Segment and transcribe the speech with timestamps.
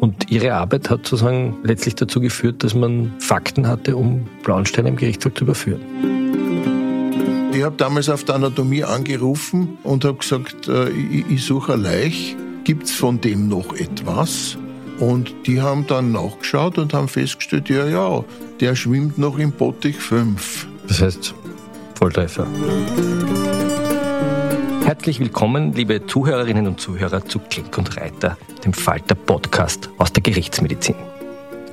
[0.00, 4.96] Und ihre Arbeit hat sozusagen letztlich dazu geführt, dass man Fakten hatte, um Blauensteiner im
[4.96, 5.80] Gerichtshof zu überführen.
[7.52, 11.82] Ich habe damals auf der Anatomie angerufen und habe gesagt, äh, ich, ich suche eine
[11.82, 12.36] Leich.
[12.62, 14.56] Gibt es von dem noch etwas?
[15.00, 18.24] Und die haben dann nachgeschaut und haben festgestellt, ja, ja,
[18.60, 20.68] der schwimmt noch im Bottich 5.
[20.86, 21.34] Das heißt,
[21.94, 22.46] Volltreffer.
[24.88, 30.22] Herzlich willkommen, liebe Zuhörerinnen und Zuhörer zu Klenk und Reiter, dem Falter Podcast aus der
[30.22, 30.94] Gerichtsmedizin.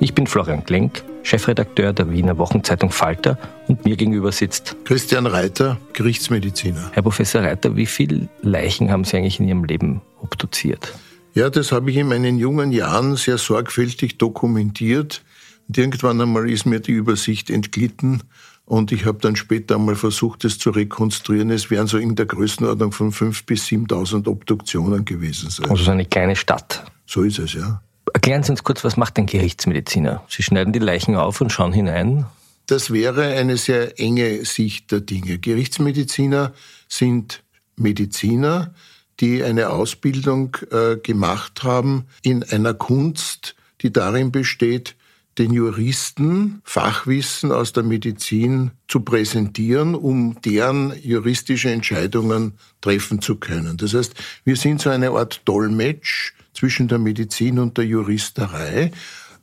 [0.00, 5.78] Ich bin Florian Klenk, Chefredakteur der Wiener Wochenzeitung Falter und mir gegenüber sitzt Christian Reiter,
[5.94, 6.90] Gerichtsmediziner.
[6.92, 7.74] Herr Professor Reiter.
[7.74, 10.92] Wie viele Leichen haben Sie eigentlich in Ihrem Leben obduziert?
[11.32, 15.24] Ja, das habe ich in meinen jungen Jahren sehr sorgfältig dokumentiert.
[15.68, 18.24] Und irgendwann einmal ist mir die Übersicht entglitten
[18.66, 21.50] und ich habe dann später einmal versucht, es zu rekonstruieren.
[21.50, 25.70] Es wären so in der Größenordnung von 5.000 bis 7.000 Obduktionen gewesen sein.
[25.70, 26.84] Also so eine kleine Stadt.
[27.06, 27.80] So ist es, ja.
[28.12, 30.24] Erklären Sie uns kurz, was macht ein Gerichtsmediziner?
[30.28, 32.26] Sie schneiden die Leichen auf und schauen hinein.
[32.66, 35.38] Das wäre eine sehr enge Sicht der Dinge.
[35.38, 36.52] Gerichtsmediziner
[36.88, 37.44] sind
[37.76, 38.74] Mediziner,
[39.20, 44.96] die eine Ausbildung äh, gemacht haben in einer Kunst, die darin besteht,
[45.38, 53.76] den Juristen Fachwissen aus der Medizin zu präsentieren, um deren juristische Entscheidungen treffen zu können.
[53.76, 54.14] Das heißt,
[54.44, 58.92] wir sind so eine Art Dolmetsch zwischen der Medizin und der Juristerei.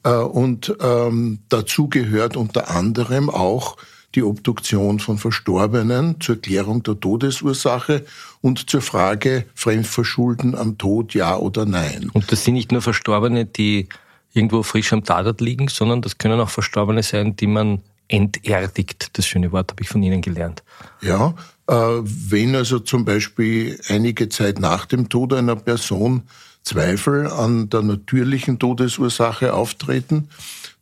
[0.04, 3.78] Äh, und ähm, dazu gehört unter anderem auch
[4.16, 8.06] die Obduktion von Verstorbenen zur Klärung der Todesursache
[8.42, 12.12] und zur Frage Fremdverschulden am Tod, ja oder nein.
[12.14, 13.88] Und das sind nicht nur Verstorbene, die
[14.34, 19.10] irgendwo frisch am Tatort liegen, sondern das können auch Verstorbene sein, die man enterdigt.
[19.14, 20.64] Das schöne Wort habe ich von Ihnen gelernt.
[21.02, 21.36] Ja,
[21.68, 26.24] äh, wenn also zum Beispiel einige Zeit nach dem Tod einer Person
[26.64, 30.30] Zweifel an der natürlichen Todesursache auftreten,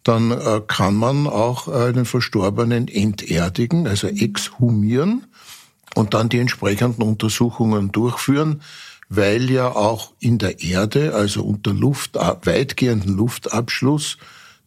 [0.03, 5.25] dann äh, kann man auch einen Verstorbenen enterdigen, also exhumieren
[5.95, 8.61] und dann die entsprechenden Untersuchungen durchführen
[9.13, 14.17] weil ja auch in der Erde, also unter Luft, weitgehenden Luftabschluss,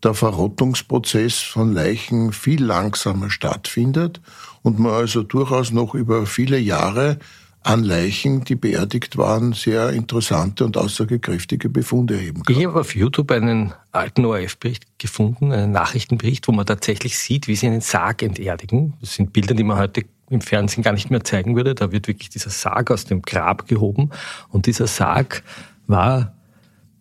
[0.03, 4.21] der Verrottungsprozess von Leichen viel langsamer stattfindet
[4.63, 7.19] und man also durchaus noch über viele Jahre
[7.63, 12.55] an Leichen, die beerdigt waren, sehr interessante und aussagekräftige Befunde erheben kann.
[12.55, 17.57] Ich habe auf YouTube einen alten ORF-Bericht gefunden, einen Nachrichtenbericht, wo man tatsächlich sieht, wie
[17.57, 18.93] sie einen Sarg enterdigen.
[19.01, 21.75] Das sind Bilder, die man heute im Fernsehen gar nicht mehr zeigen würde.
[21.75, 24.11] Da wird wirklich dieser Sarg aus dem Grab gehoben.
[24.51, 25.43] Und dieser Sarg
[25.87, 26.35] war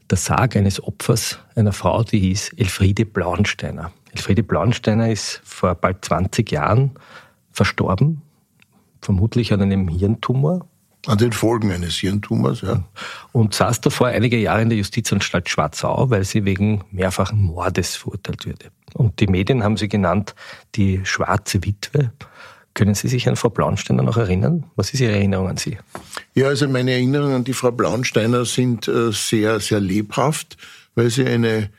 [0.10, 3.92] der Sarg eines Opfers einer Frau, die hieß Elfriede Blauensteiner.
[4.12, 6.92] Elfriede Blauensteiner ist vor bald 20 Jahren
[7.52, 8.22] verstorben,
[9.02, 10.68] vermutlich an einem Hirntumor.
[11.06, 12.84] An den Folgen eines Hirntumors, ja.
[13.34, 18.46] Und saß davor einige Jahre in der Justizanstalt Schwarzau, weil sie wegen mehrfachen Mordes verurteilt
[18.46, 18.72] wurde.
[18.94, 20.34] Und die Medien haben sie genannt
[20.76, 22.12] die schwarze Witwe.
[22.74, 24.66] Können Sie sich an Frau Blaunsteiner noch erinnern?
[24.76, 25.78] Was ist Ihre Erinnerung an sie?
[26.34, 30.58] Ja, also meine Erinnerungen an die Frau Blaunsteiner sind äh, sehr, sehr lebhaft,
[30.96, 31.70] weil sie eine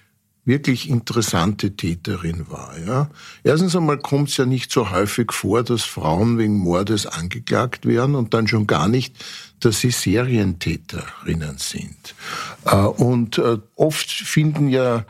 [0.45, 2.75] wirklich interessante Täterin war.
[2.87, 3.11] Ja.
[3.43, 8.15] Erstens einmal kommt es ja nicht so häufig vor, dass Frauen wegen Mordes angeklagt werden
[8.15, 9.17] und dann schon gar nicht,
[9.61, 12.15] dass sie Serientäterinnen sind.
[12.67, 15.05] Äh, und äh, oft finden ja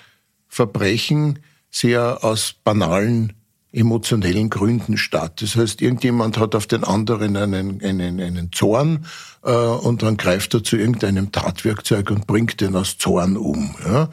[0.48, 1.40] Verbrechen
[1.70, 3.32] sehr aus banalen
[3.74, 5.42] emotionellen Gründen statt.
[5.42, 9.06] Das heißt, irgendjemand hat auf den anderen einen, einen, einen Zorn
[9.42, 13.74] äh, und dann greift er zu irgendeinem Tatwerkzeug und bringt den aus Zorn um.
[13.84, 14.08] Ja?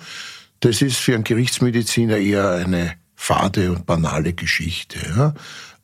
[0.61, 4.97] Das ist für einen Gerichtsmediziner eher eine fade und banale Geschichte.
[5.15, 5.33] Ja?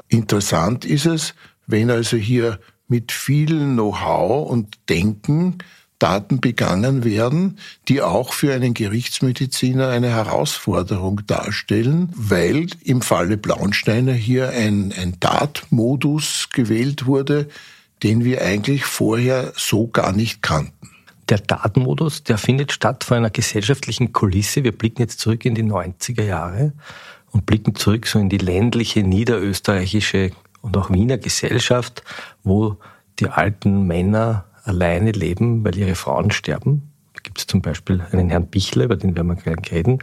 [0.08, 1.36] Interessant ist es,
[1.68, 5.60] wenn also hier mit viel Know-how und Denken
[6.00, 7.58] Taten begangen werden,
[7.88, 15.20] die auch für einen Gerichtsmediziner eine Herausforderung darstellen, weil im Falle Blaunsteiner hier ein, ein
[15.20, 17.48] Tatmodus gewählt wurde,
[18.04, 20.92] den wir eigentlich vorher so gar nicht kannten.
[21.30, 24.64] Der Datenmodus, der findet statt vor einer gesellschaftlichen Kulisse.
[24.64, 26.74] Wir blicken jetzt zurück in die 90er Jahre
[27.32, 32.04] und blicken zurück so in die ländliche niederösterreichische und auch Wiener Gesellschaft,
[32.44, 32.78] wo
[33.20, 36.92] die alten Männer alleine leben, weil ihre Frauen sterben.
[37.14, 40.00] Da gibt es zum Beispiel einen Herrn Bichler, über den werden wir gleich reden.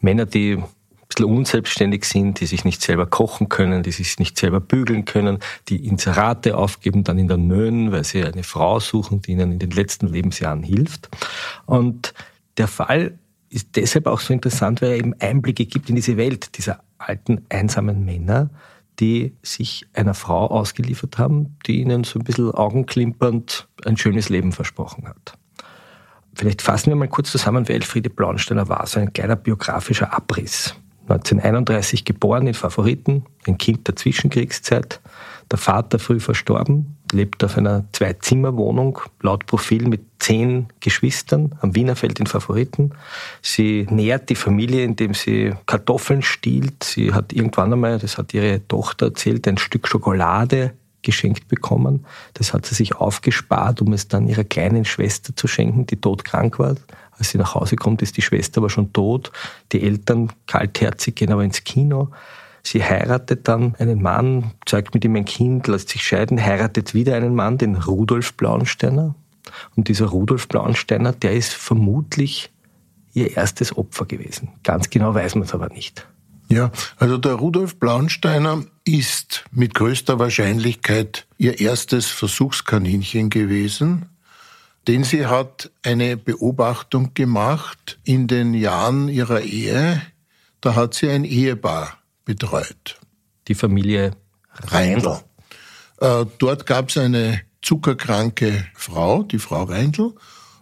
[0.00, 0.64] Männer, die ein
[1.08, 5.38] bisschen unselbstständig sind, die sich nicht selber kochen können, die sich nicht selber bügeln können,
[5.68, 9.58] die Inserate aufgeben, dann in der Nöhen, weil sie eine Frau suchen, die ihnen in
[9.58, 11.08] den letzten Lebensjahren hilft.
[11.66, 12.12] Und
[12.56, 13.18] der Fall
[13.48, 17.46] ist deshalb auch so interessant, weil er eben Einblicke gibt in diese Welt dieser alten,
[17.48, 18.50] einsamen Männer,
[19.00, 24.52] die sich einer Frau ausgeliefert haben, die ihnen so ein bisschen augenklimpernd ein schönes Leben
[24.52, 25.38] versprochen hat.
[26.34, 30.74] Vielleicht fassen wir mal kurz zusammen, wer Elfriede Blaunsteiner war, so ein kleiner biografischer Abriss.
[31.08, 35.00] 1931 geboren in Favoriten, ein Kind der Zwischenkriegszeit,
[35.50, 42.18] der Vater früh verstorben, lebt auf einer Zwei-Zimmer-Wohnung, laut Profil mit zehn Geschwistern am Wienerfeld
[42.18, 42.90] in Favoriten.
[43.42, 46.82] Sie nährt die Familie, indem sie Kartoffeln stiehlt.
[46.82, 50.72] Sie hat irgendwann einmal, das hat ihre Tochter erzählt, ein Stück Schokolade
[51.02, 52.04] geschenkt bekommen.
[52.34, 56.58] Das hat sie sich aufgespart, um es dann ihrer kleinen Schwester zu schenken, die todkrank
[56.58, 56.74] war.
[57.18, 59.32] Als sie nach Hause kommt, ist die Schwester aber schon tot.
[59.72, 62.10] Die Eltern kaltherzig gehen aber ins Kino.
[62.62, 67.14] Sie heiratet dann einen Mann, zeigt mit ihm ein Kind, lässt sich scheiden, heiratet wieder
[67.14, 69.14] einen Mann, den Rudolf Blaunsteiner.
[69.76, 72.50] Und dieser Rudolf Blaunsteiner, der ist vermutlich
[73.14, 74.48] ihr erstes Opfer gewesen.
[74.64, 76.06] Ganz genau weiß man es aber nicht.
[76.48, 84.06] Ja, also der Rudolf Blaunsteiner ist mit größter Wahrscheinlichkeit ihr erstes Versuchskaninchen gewesen,
[84.86, 90.00] denn sie hat eine Beobachtung gemacht in den Jahren ihrer Ehe.
[90.60, 92.98] Da hat sie ein Ehepaar betreut.
[93.48, 94.12] Die Familie
[94.52, 95.20] Reindl.
[96.00, 100.14] Äh, dort gab es eine zuckerkranke Frau, die Frau Reindl,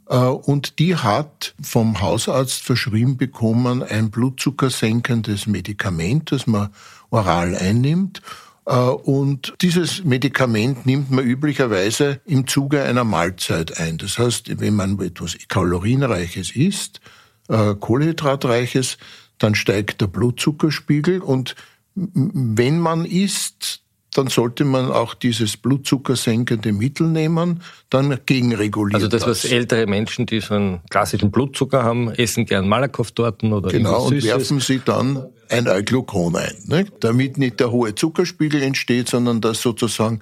[0.09, 6.70] äh, und die hat vom Hausarzt verschrieben bekommen ein blutzuckersenkendes Medikament, das man
[7.11, 8.23] oral einnimmt.
[8.66, 13.99] Äh, und dieses Medikament nimmt man üblicherweise im Zuge einer Mahlzeit ein.
[13.99, 17.00] Das heißt, wenn man etwas Kalorienreiches isst,
[17.49, 18.99] äh, Kohlenhydratreiches,
[19.38, 21.55] dann steigt der Blutzuckerspiegel und
[21.96, 23.83] wenn man isst,
[24.14, 28.94] dann sollte man auch dieses blutzuckersenkende Mittel nehmen, dann gegenregulieren.
[28.94, 33.70] Also das, was ältere Menschen, die so einen klassischen Blutzucker haben, essen gern Malakoff-Torten oder
[33.70, 36.87] Genau, und werfen sie dann ein Euglukon ein, ne?
[37.00, 40.20] damit nicht der hohe Zuckerspiegel entsteht, sondern dass sozusagen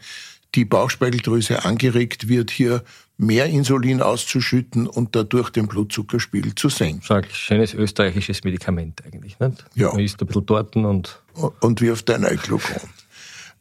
[0.55, 2.83] die Bauchspeicheldrüse angeregt wird, hier
[3.19, 7.03] mehr Insulin auszuschütten und dadurch den Blutzuckerspiegel zu senken.
[7.07, 9.65] Sag, schönes österreichisches Medikament eigentlich, nicht?
[9.75, 9.93] Ja.
[9.93, 11.21] Man isst ein bisschen Torten und...
[11.61, 12.81] Und wirft ein Euglukon.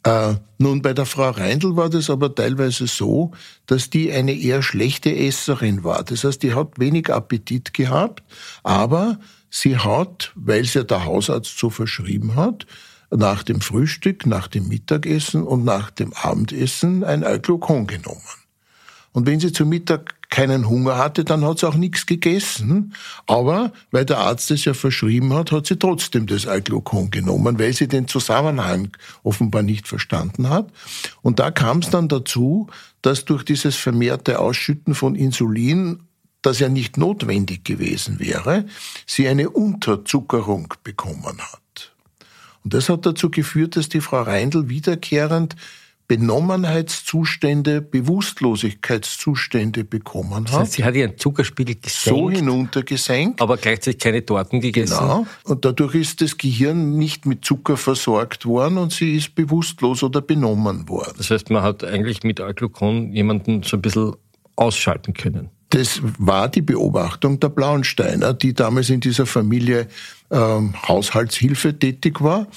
[0.03, 3.31] Äh, nun, bei der Frau Reindl war das aber teilweise so,
[3.67, 6.03] dass die eine eher schlechte Esserin war.
[6.03, 8.23] Das heißt, die hat wenig Appetit gehabt,
[8.63, 9.19] aber
[9.49, 12.65] sie hat, weil sie ja der Hausarzt so verschrieben hat,
[13.11, 18.21] nach dem Frühstück, nach dem Mittagessen und nach dem Abendessen ein Euglukon genommen.
[19.11, 22.95] Und wenn sie zu Mittag keinen Hunger hatte, dann hat sie auch nichts gegessen.
[23.27, 27.73] Aber weil der Arzt es ja verschrieben hat, hat sie trotzdem das Alglukon genommen, weil
[27.73, 28.89] sie den Zusammenhang
[29.21, 30.71] offenbar nicht verstanden hat.
[31.21, 32.67] Und da kam es dann dazu,
[33.03, 35.99] dass durch dieses vermehrte Ausschütten von Insulin
[36.41, 38.65] das ja nicht notwendig gewesen wäre,
[39.05, 41.93] sie eine Unterzuckerung bekommen hat.
[42.63, 45.55] Und das hat dazu geführt, dass die Frau Reindl wiederkehrend
[46.11, 50.49] Benommenheitszustände, Bewusstlosigkeitszustände bekommen hat.
[50.49, 52.19] Das heißt, sie hat ihren Zuckerspiegel gesenkt.
[52.19, 53.41] So hinuntergesenkt.
[53.41, 54.97] Aber gleichzeitig keine Torten gegessen.
[54.99, 55.25] Genau.
[55.45, 60.19] Und dadurch ist das Gehirn nicht mit Zucker versorgt worden und sie ist bewusstlos oder
[60.19, 61.13] benommen worden.
[61.15, 64.11] Das heißt, man hat eigentlich mit Alglukon jemanden so ein bisschen
[64.57, 65.49] ausschalten können.
[65.69, 69.87] Das war die Beobachtung der Blauensteiner, die damals in dieser Familie
[70.29, 72.47] ähm, Haushaltshilfe tätig war.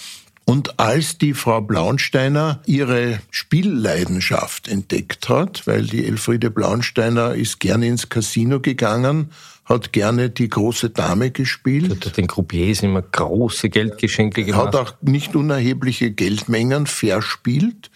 [0.46, 7.86] Und als die Frau Blaunsteiner ihre Spielleidenschaft entdeckt hat, weil die Elfriede Blaunsteiner ist gerne
[7.86, 9.30] ins Casino gegangen,
[9.64, 12.04] hat gerne die große Dame gespielt.
[12.04, 14.66] Hat den Croupiers immer große Geldgeschenke gemacht.
[14.66, 17.90] Hat auch nicht unerhebliche Geldmengen verspielt.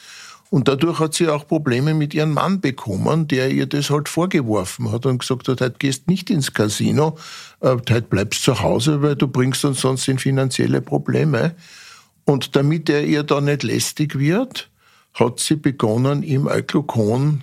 [0.50, 4.90] Und dadurch hat sie auch Probleme mit ihrem Mann bekommen, der ihr das halt vorgeworfen
[4.90, 7.18] hat und gesagt hat, heute gehst nicht ins Casino,
[7.60, 11.54] äh, heute bleibst zu Hause, weil du bringst uns sonst in finanzielle Probleme.
[12.28, 14.68] Und damit er ihr da nicht lästig wird,
[15.14, 17.42] hat sie begonnen, ihm Euglukon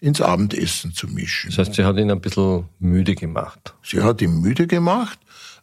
[0.00, 1.50] ins Abendessen zu mischen.
[1.50, 3.74] Das heißt, sie hat ihn ein bisschen müde gemacht.
[3.82, 5.18] Sie hat ihn müde gemacht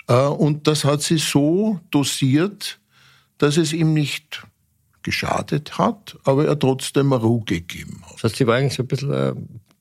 [0.08, 2.80] äh, und das hat sie so dosiert,
[3.40, 4.46] dass es ihm nicht
[5.02, 8.18] geschadet hat, aber er trotzdem Ruhe gegeben hat.
[8.18, 9.34] Das heißt, sie war eigentlich so ein bisschen äh,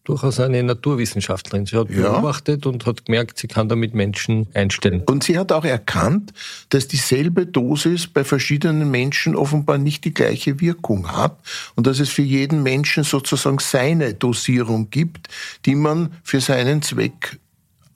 [0.04, 1.66] durchaus eine Naturwissenschaftlerin.
[1.66, 2.10] Sie hat Ja.
[2.10, 5.02] beobachtet und hat gemerkt, sie kann damit Menschen einstellen.
[5.06, 6.32] Und sie hat auch erkannt,
[6.70, 11.38] dass dieselbe Dosis bei verschiedenen Menschen offenbar nicht die gleiche Wirkung hat
[11.76, 15.28] und dass es für jeden Menschen sozusagen seine Dosierung gibt,
[15.66, 17.38] die man für seinen Zweck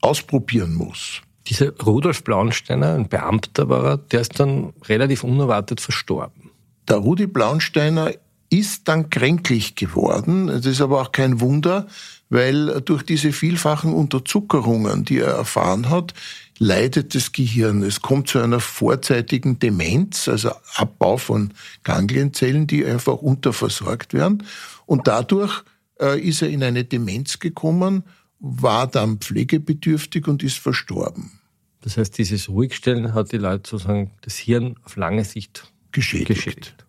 [0.01, 1.21] ausprobieren muss.
[1.47, 6.51] Dieser Rudolf Blaunsteiner, ein Beamter war er, der ist dann relativ unerwartet verstorben.
[6.87, 8.11] Der Rudi Blaunsteiner
[8.49, 10.47] ist dann kränklich geworden.
[10.47, 11.87] Das ist aber auch kein Wunder,
[12.29, 16.13] weil durch diese vielfachen Unterzuckerungen, die er erfahren hat,
[16.59, 17.83] leidet das Gehirn.
[17.83, 24.43] Es kommt zu einer vorzeitigen Demenz, also Abbau von Ganglienzellen, die einfach unterversorgt werden.
[24.85, 25.63] Und dadurch
[25.99, 28.03] äh, ist er in eine Demenz gekommen,
[28.39, 31.39] war dann pflegebedürftig und ist verstorben.
[31.81, 36.27] Das heißt, dieses Ruhigstellen hat die Leute sozusagen das Hirn auf lange Sicht Geschädigt.
[36.27, 36.86] geschädigt.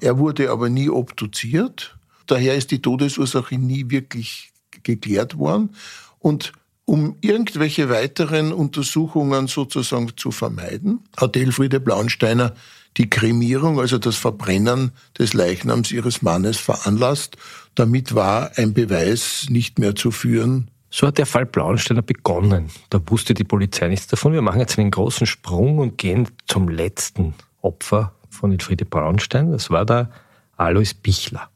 [0.00, 1.96] Er wurde aber nie obduziert.
[2.26, 5.70] Daher ist die Todesursache nie wirklich geklärt worden.
[6.18, 6.52] Und
[6.84, 12.54] um irgendwelche weiteren Untersuchungen sozusagen zu vermeiden, hat Elfriede Blaunsteiner
[12.96, 17.36] die Kremierung, also das Verbrennen des Leichnams ihres Mannes veranlasst.
[17.74, 20.70] Damit war ein Beweis nicht mehr zu führen.
[20.88, 22.70] So hat der Fall Blaunsteiner begonnen.
[22.88, 24.32] Da wusste die Polizei nichts davon.
[24.32, 29.50] Wir machen jetzt einen großen Sprung und gehen zum letzten Opfer von Elfriede Braunstein.
[29.50, 30.10] Das war der
[30.56, 31.48] Alois Bichler.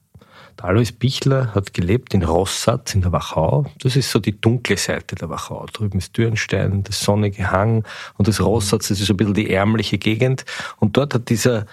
[0.59, 3.67] Der Alois Bichler hat gelebt in Rossatz in der Wachau.
[3.81, 5.67] Das ist so die dunkle Seite der Wachau.
[5.73, 7.85] Drüben ist Dürnstein, das sonnige Hang
[8.19, 10.45] und das Rossatz, das ist so ein bisschen die ärmliche Gegend.
[10.79, 11.67] Und dort hat dieser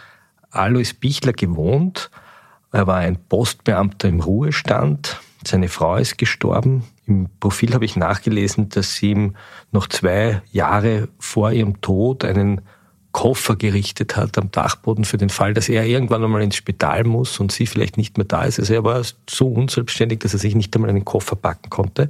[0.52, 2.10] Alois Bichler gewohnt.
[2.72, 5.20] Er war ein Postbeamter im Ruhestand.
[5.46, 6.84] Seine Frau ist gestorben.
[7.06, 9.36] Im Profil habe ich nachgelesen, dass sie ihm
[9.72, 12.62] noch zwei Jahre vor ihrem Tod einen
[13.12, 17.40] Koffer gerichtet hat am Dachboden für den Fall, dass er irgendwann einmal ins Spital muss
[17.40, 18.60] und sie vielleicht nicht mehr da ist.
[18.60, 22.10] Also er war so unselbstständig, dass er sich nicht einmal einen Koffer packen konnte.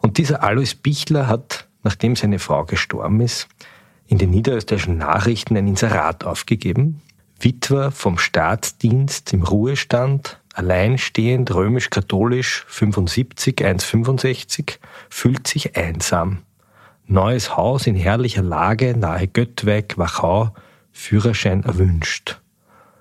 [0.00, 3.48] Und dieser Alois Bichler hat, nachdem seine Frau gestorben ist,
[4.06, 7.00] in den niederösterreichischen Nachrichten ein Inserat aufgegeben.
[7.40, 14.78] Witwer vom Staatsdienst im Ruhestand, alleinstehend, römisch-katholisch, 75, 1,65,
[15.10, 16.38] fühlt sich einsam.
[17.06, 20.54] Neues Haus in herrlicher Lage, nahe Göttweig, Wachau,
[20.92, 22.40] Führerschein erwünscht.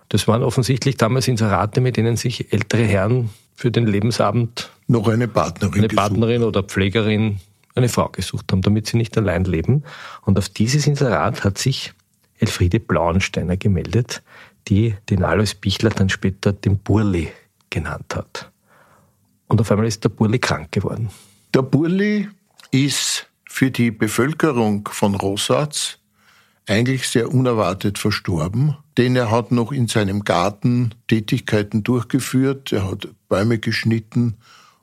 [0.09, 5.27] Das waren offensichtlich damals Inserate, mit denen sich ältere Herren für den Lebensabend Noch eine
[5.27, 5.73] Partnerin.
[5.73, 5.95] eine gesucht.
[5.95, 7.39] Partnerin oder Pflegerin,
[7.75, 9.83] eine Frau gesucht haben, damit sie nicht allein leben.
[10.21, 11.93] Und auf dieses Inserat hat sich
[12.39, 14.21] Elfriede Blauensteiner gemeldet,
[14.67, 17.31] die den Alois Bichler dann später den Burli
[17.69, 18.51] genannt hat.
[19.47, 21.09] Und auf einmal ist der Burli krank geworden.
[21.53, 22.27] Der Burli
[22.71, 25.99] ist für die Bevölkerung von Rossatz
[26.67, 33.09] eigentlich sehr unerwartet verstorben, denn er hat noch in seinem Garten Tätigkeiten durchgeführt, er hat
[33.29, 34.37] Bäume geschnitten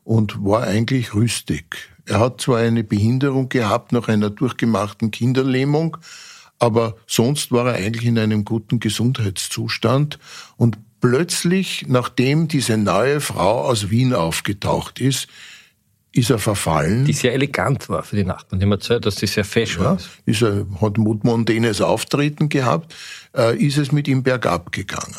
[0.05, 1.91] und war eigentlich rüstig.
[2.07, 5.97] Er hat zwar eine Behinderung gehabt nach einer durchgemachten Kinderlähmung,
[6.61, 10.21] aber sonst war er eigentlich in einem guten Gesundheitszustand
[10.57, 15.27] und plötzlich, nachdem diese neue Frau aus Wien aufgetaucht ist,
[16.12, 17.05] ist er verfallen.
[17.05, 18.59] Die sehr elegant war für die Nachbarn.
[18.59, 20.09] Die haben erzählt, dass sie sehr fashion Ja, ist.
[20.26, 22.95] ist er, hat mondänes Auftreten gehabt,
[23.37, 25.14] äh, ist es mit ihm bergab gegangen.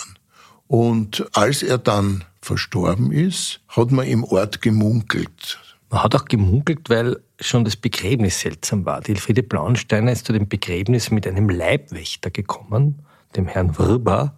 [0.67, 5.59] Und als er dann verstorben ist, hat man im Ort gemunkelt.
[5.89, 9.01] Man hat auch gemunkelt, weil schon das Begräbnis seltsam war.
[9.01, 12.99] Die Elfriede Blaunsteiner ist zu dem Begräbnis mit einem Leibwächter gekommen,
[13.35, 14.35] dem Herrn Wrber.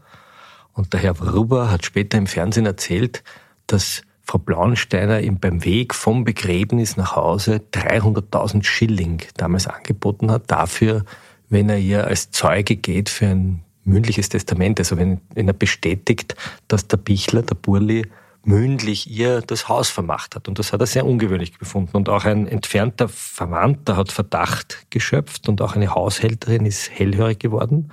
[0.74, 3.24] Und der Herr Wrber hat später im Fernsehen erzählt,
[3.68, 10.50] dass Frau Blaunsteiner ihm beim Weg vom Begräbnis nach Hause 300.000 Schilling damals angeboten hat,
[10.50, 11.04] dafür,
[11.50, 16.36] wenn er ihr als Zeuge geht für ein mündliches Testament, also wenn, wenn er bestätigt,
[16.68, 18.04] dass der Bichler, der Burli,
[18.46, 20.48] mündlich ihr das Haus vermacht hat.
[20.48, 21.96] Und das hat er sehr ungewöhnlich befunden.
[21.96, 27.92] Und auch ein entfernter Verwandter hat Verdacht geschöpft und auch eine Haushälterin ist hellhörig geworden.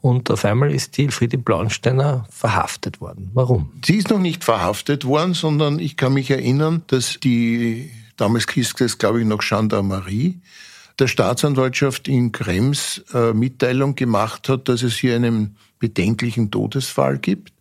[0.00, 3.30] Und auf einmal ist die Elfriede Blaunsteiner verhaftet worden.
[3.34, 3.70] Warum?
[3.84, 8.74] Sie ist noch nicht verhaftet worden, sondern ich kann mich erinnern, dass die, damals hieß
[8.80, 10.40] es, glaube ich, noch Gendarmerie,
[10.98, 17.52] der Staatsanwaltschaft in Krems äh, Mitteilung gemacht hat, dass es hier einen bedenklichen Todesfall gibt.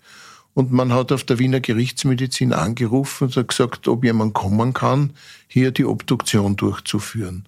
[0.54, 5.14] Und man hat auf der Wiener Gerichtsmedizin angerufen und hat gesagt, ob jemand kommen kann,
[5.48, 7.46] hier die Obduktion durchzuführen.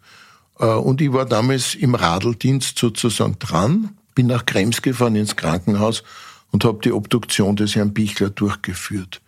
[0.60, 6.04] Äh, Und ich war damals im Radeldienst sozusagen dran, bin nach Krems gefahren ins Krankenhaus
[6.52, 9.22] und habe die Obduktion des Herrn Bichler durchgeführt.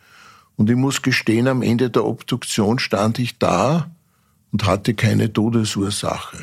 [0.55, 3.89] Und ich muss gestehen, am Ende der Obduktion stand ich da
[4.51, 6.37] und hatte keine Todesursache.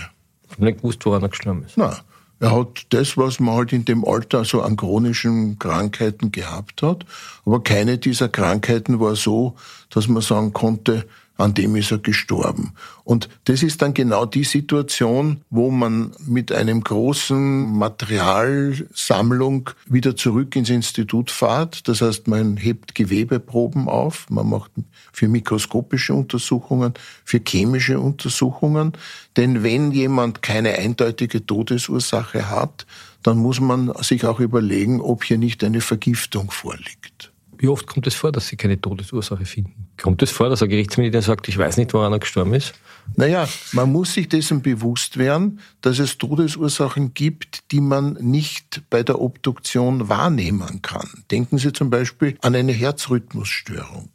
[0.45, 1.77] Ich habe nicht gewusst, woran er gestorben ist.
[1.77, 1.97] Na,
[2.41, 7.05] er hat das, was man halt in dem Alter so an chronischen Krankheiten gehabt hat,
[7.45, 9.55] aber keine dieser Krankheiten war so,
[9.91, 11.07] dass man sagen konnte,
[11.41, 12.75] an dem ist er gestorben.
[13.05, 20.55] Und das ist dann genau die Situation, wo man mit einem großen Materialsammlung wieder zurück
[20.57, 21.89] ins Institut fährt.
[21.89, 24.71] Das heißt, man hebt Gewebeproben auf, man macht
[25.13, 26.95] für mikroskopische Untersuchungen,
[27.25, 28.93] für chemische Untersuchungen.
[29.37, 32.87] Denn wenn jemand keine eindeutige Todesursache hat,
[33.23, 37.30] dann muss man sich auch überlegen, ob hier nicht eine Vergiftung vorliegt.
[37.61, 39.89] Wie oft kommt es vor, dass Sie keine Todesursache finden?
[40.01, 42.73] Kommt es vor, dass ein Gerichtsmediziner sagt, ich weiß nicht, woran er gestorben ist?
[43.17, 49.03] Naja, man muss sich dessen bewusst werden, dass es Todesursachen gibt, die man nicht bei
[49.03, 51.07] der Obduktion wahrnehmen kann.
[51.31, 54.09] Denken Sie zum Beispiel an eine Herzrhythmusstörung.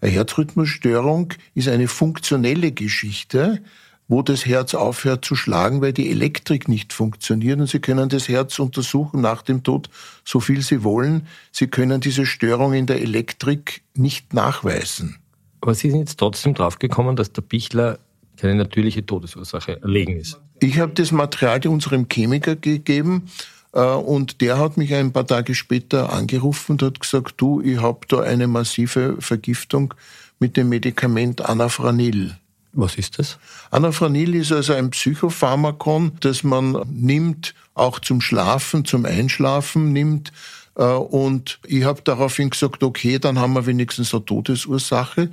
[0.00, 3.62] Eine Herzrhythmusstörung ist eine funktionelle Geschichte,
[4.08, 7.58] wo das Herz aufhört zu schlagen, weil die Elektrik nicht funktioniert.
[7.58, 9.90] Und Sie können das Herz untersuchen nach dem Tod,
[10.24, 11.26] so viel Sie wollen.
[11.50, 15.18] Sie können diese Störung in der Elektrik nicht nachweisen.
[15.60, 17.98] Aber Sie sind jetzt trotzdem draufgekommen, dass der Bichler
[18.36, 20.40] keine natürliche Todesursache erlegen ist.
[20.60, 23.28] Ich habe das Material unserem Chemiker gegeben
[23.72, 27.80] äh, und der hat mich ein paar Tage später angerufen und hat gesagt, du, ich
[27.80, 29.94] habe da eine massive Vergiftung
[30.38, 32.36] mit dem Medikament Anafranil.
[32.76, 33.38] Was ist das?
[33.70, 40.30] Anafranil ist also ein Psychopharmakon, das man nimmt, auch zum Schlafen, zum Einschlafen nimmt.
[40.76, 45.30] Äh, und ich habe daraufhin gesagt, okay, dann haben wir wenigstens eine Todesursache.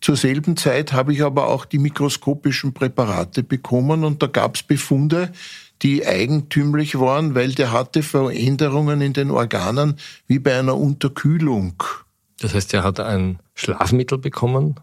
[0.00, 4.64] Zur selben Zeit habe ich aber auch die mikroskopischen Präparate bekommen und da gab es
[4.64, 5.30] Befunde,
[5.82, 9.94] die eigentümlich waren, weil der hatte Veränderungen in den Organen
[10.26, 11.84] wie bei einer Unterkühlung.
[12.40, 14.80] Das heißt, er hat ein Schlafmittel bekommen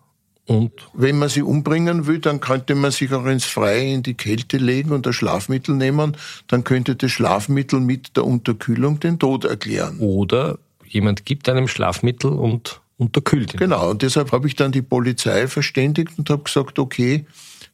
[0.48, 4.13] und wenn man sie umbringen will, dann könnte man sich auch ins Freie in die
[4.13, 6.16] Kälte legen und das Schlafmittel nehmen.
[6.48, 10.00] Dann könnte das Schlafmittel mit der Unterkühlung den Tod erklären.
[10.00, 13.60] Oder jemand gibt einem Schlafmittel und unterkühlt ihn.
[13.60, 17.25] Genau, und deshalb habe ich dann die Polizei verständigt und habe gesagt, okay,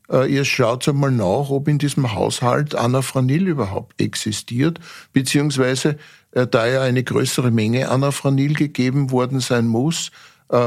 [0.10, 4.80] äh, ihr schaut einmal nach, ob in diesem Haushalt Anafranil überhaupt existiert,
[5.14, 5.98] beziehungsweise
[6.32, 10.12] äh, da ja eine größere Menge Anafranil gegeben worden sein muss,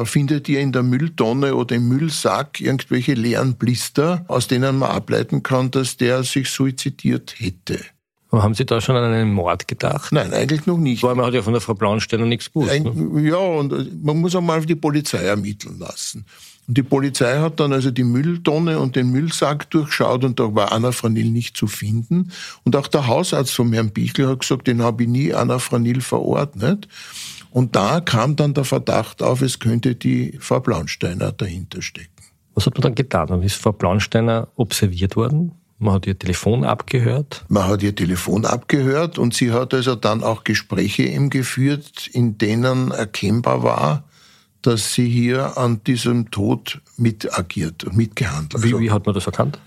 [0.04, 5.42] findet ihr in der Mülltonne oder im Müllsack irgendwelche leeren Blister, aus denen man ableiten
[5.42, 7.78] kann, dass der sich suizidiert hätte.
[8.32, 10.12] Haben Sie da schon an einen Mord gedacht?
[10.12, 11.02] Nein, eigentlich noch nicht.
[11.02, 12.72] Weil man hat ja von der Frau Blaunsteiner nichts gewusst.
[12.72, 13.28] Ein, ne?
[13.28, 16.24] Ja, und äh, man muss einmal die Polizei ermitteln lassen.
[16.66, 20.72] Und die Polizei hat dann also die Mülltonne und den Müllsack durchschaut und da war
[20.72, 22.32] Anafranil nicht zu finden.
[22.64, 26.88] Und auch der Hausarzt von Herrn Bichler hat gesagt, den habe ich nie Anafranil verordnet.
[27.56, 32.10] Und da kam dann der Verdacht auf, es könnte die Frau Blaunsteiner dahinter stecken.
[32.54, 33.28] Was hat man dann getan?
[33.28, 35.52] Dann ist Frau Blaunsteiner observiert worden.
[35.78, 37.46] Man hat ihr Telefon abgehört.
[37.48, 42.36] Man hat ihr Telefon abgehört und sie hat also dann auch Gespräche eben geführt, in
[42.36, 44.04] denen erkennbar war,
[44.60, 48.80] dass sie hier an diesem Tod mitagiert und mitgehandelt Wie, hat.
[48.80, 49.58] wie hat man das erkannt?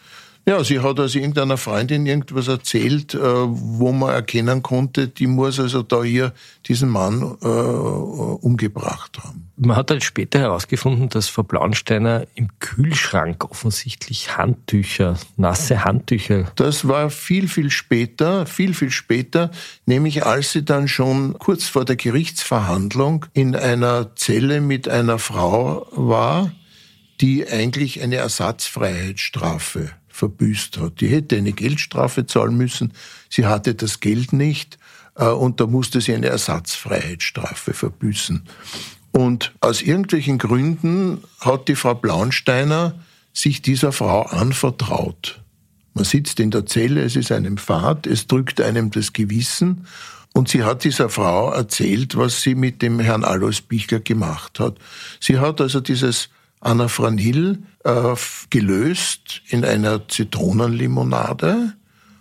[0.49, 5.59] Ja, sie hat also irgendeiner Freundin irgendwas erzählt, äh, wo man erkennen konnte, die muss
[5.59, 6.33] also da hier
[6.65, 9.51] diesen Mann äh, umgebracht haben.
[9.57, 16.51] Man hat dann später herausgefunden, dass Frau Blaunsteiner im Kühlschrank offensichtlich Handtücher, nasse Handtücher.
[16.55, 19.51] Das war viel, viel später, viel, viel später,
[19.85, 25.85] nämlich als sie dann schon kurz vor der Gerichtsverhandlung in einer Zelle mit einer Frau
[25.91, 26.51] war,
[27.21, 31.01] die eigentlich eine Ersatzfreiheitsstrafe verbüßt hat.
[31.01, 32.93] Die hätte eine Geldstrafe zahlen müssen,
[33.29, 34.77] sie hatte das Geld nicht
[35.15, 38.43] äh, und da musste sie eine Ersatzfreiheitsstrafe verbüßen.
[39.11, 42.99] Und aus irgendwelchen Gründen hat die Frau Blaunsteiner
[43.33, 45.41] sich dieser Frau anvertraut.
[45.93, 49.87] Man sitzt in der Zelle, es ist einem Fahrt, es drückt einem das Gewissen
[50.33, 54.77] und sie hat dieser Frau erzählt, was sie mit dem Herrn Alois Bichler gemacht hat.
[55.19, 56.29] Sie hat also dieses
[56.61, 58.15] Anafranil äh,
[58.49, 61.73] gelöst in einer Zitronenlimonade,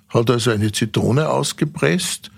[0.08, 2.30] hat also eine Zitrone ausgepresst,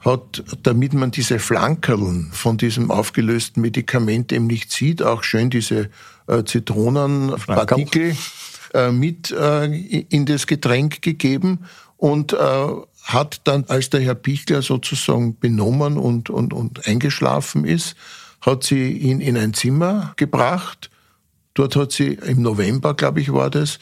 [0.00, 5.88] hat, damit man diese Flankerln von diesem aufgelösten Medikament eben nicht sieht, auch schön diese
[6.26, 8.16] äh, Zitronenpartikel
[8.74, 11.60] äh, mit äh, in das Getränk gegeben
[11.96, 12.36] und äh,
[13.04, 17.96] hat dann, als der Herr Pichler sozusagen benommen und, und, und eingeschlafen ist,
[18.40, 20.90] hat sie ihn in ein Zimmer gebracht.
[21.54, 23.78] Dort hat sie im November, glaube ich, war das,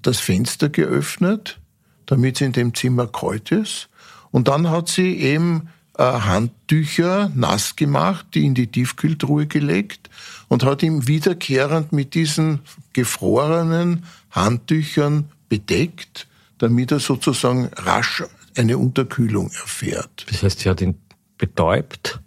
[0.00, 1.58] das Fenster geöffnet,
[2.06, 3.88] damit es in dem Zimmer kalt ist.
[4.30, 10.10] Und dann hat sie eben äh, Handtücher nass gemacht, die in die Tiefkühltruhe gelegt
[10.48, 12.60] und hat ihn wiederkehrend mit diesen
[12.92, 16.26] gefrorenen Handtüchern bedeckt,
[16.58, 18.22] damit er sozusagen rasch
[18.56, 20.26] eine Unterkühlung erfährt.
[20.28, 20.98] Das heißt, sie hat ihn
[21.38, 22.20] betäubt,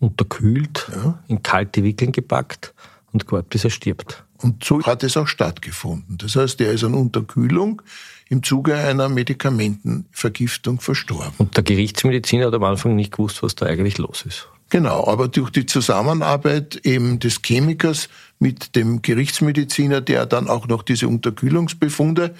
[0.00, 0.90] unterkühlt,
[1.28, 2.74] in kalte Wickeln gepackt
[3.16, 4.24] und gewartet, bis er stirbt.
[4.38, 6.18] Und so hat es auch stattgefunden.
[6.18, 7.82] Das heißt, er ist an Unterkühlung
[8.28, 11.32] im Zuge einer Medikamentenvergiftung verstorben.
[11.38, 14.48] Und der Gerichtsmediziner hat am Anfang nicht gewusst, was da eigentlich los ist.
[14.68, 18.08] Genau, aber durch die Zusammenarbeit eben des Chemikers
[18.40, 22.34] mit dem Gerichtsmediziner, der dann auch noch diese Unterkühlungsbefunde,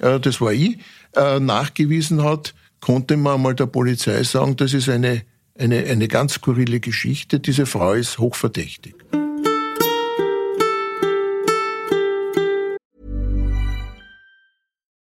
[0.00, 0.78] äh, das war ich,
[1.16, 5.22] äh, nachgewiesen hat, konnte man mal der Polizei sagen, das ist eine,
[5.58, 8.94] eine, eine ganz skurrile Geschichte, diese Frau ist hochverdächtig.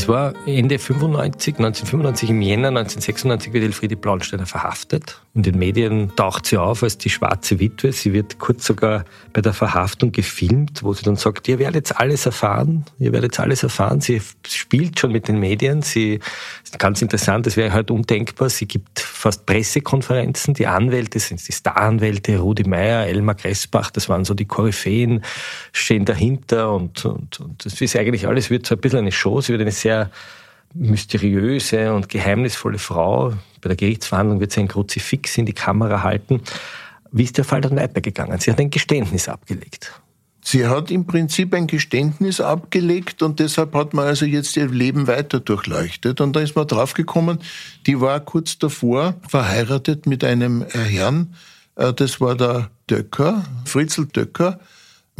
[0.00, 5.20] Das war Ende 95, 1995, im Jänner 1996 wird Elfriede Blaunsteiner verhaftet.
[5.34, 7.92] In den Medien taucht sie auf als die schwarze Witwe.
[7.92, 12.24] Sie wird kurz sogar bei der Verhaftung gefilmt, wo sie dann sagt, ihr werdet alles
[12.24, 14.00] erfahren, ihr werdet alles erfahren.
[14.00, 15.82] Sie spielt schon mit den Medien.
[15.82, 16.18] Sie
[16.64, 18.48] ist ganz interessant, das wäre halt undenkbar.
[18.48, 20.54] Sie gibt fast Pressekonferenzen.
[20.54, 25.22] Die Anwälte sind die Staranwälte, Rudi Meier, Elmar Gressbach, das waren so die Koryphäen,
[25.72, 29.42] stehen dahinter und, und, und das ist eigentlich alles, wird so ein bisschen eine Show.
[29.42, 29.89] Sie wird eine sehr
[30.74, 33.34] mysteriöse und geheimnisvolle Frau.
[33.60, 36.40] Bei der Gerichtsverhandlung wird sie ein Kruzifix in die Kamera halten.
[37.12, 38.38] Wie ist der Fall dann weitergegangen?
[38.38, 40.00] Sie hat ein Geständnis abgelegt.
[40.42, 45.06] Sie hat im Prinzip ein Geständnis abgelegt und deshalb hat man also jetzt ihr Leben
[45.06, 46.20] weiter durchleuchtet.
[46.20, 47.40] Und da ist man draufgekommen,
[47.86, 51.34] die war kurz davor verheiratet mit einem Herrn,
[51.76, 54.60] äh, das war der Döcker, Fritzl Döcker,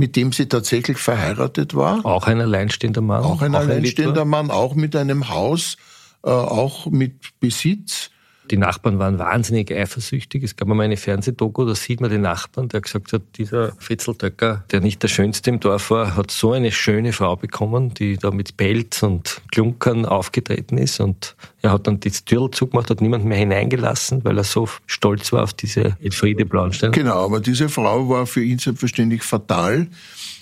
[0.00, 2.04] mit dem sie tatsächlich verheiratet war.
[2.06, 3.22] Auch ein alleinstehender Mann.
[3.22, 5.76] Auch ein auch alleinstehender ein Mann, auch mit einem Haus,
[6.24, 8.10] äh, auch mit Besitz.
[8.50, 10.42] Die Nachbarn waren wahnsinnig eifersüchtig.
[10.42, 14.64] Es gab einmal eine Fernsehdoku, da sieht man den Nachbarn, der gesagt hat, dieser Fritzeltöcker,
[14.72, 18.32] der nicht der Schönste im Dorf war, hat so eine schöne Frau bekommen, die da
[18.32, 20.98] mit Pelz und Klunkern aufgetreten ist.
[20.98, 25.32] Und er hat dann die Tür zugemacht, hat niemand mehr hineingelassen, weil er so stolz
[25.32, 26.90] war auf diese Elfriede Blaunstein.
[26.90, 29.86] Genau, aber diese Frau war für ihn selbstverständlich fatal,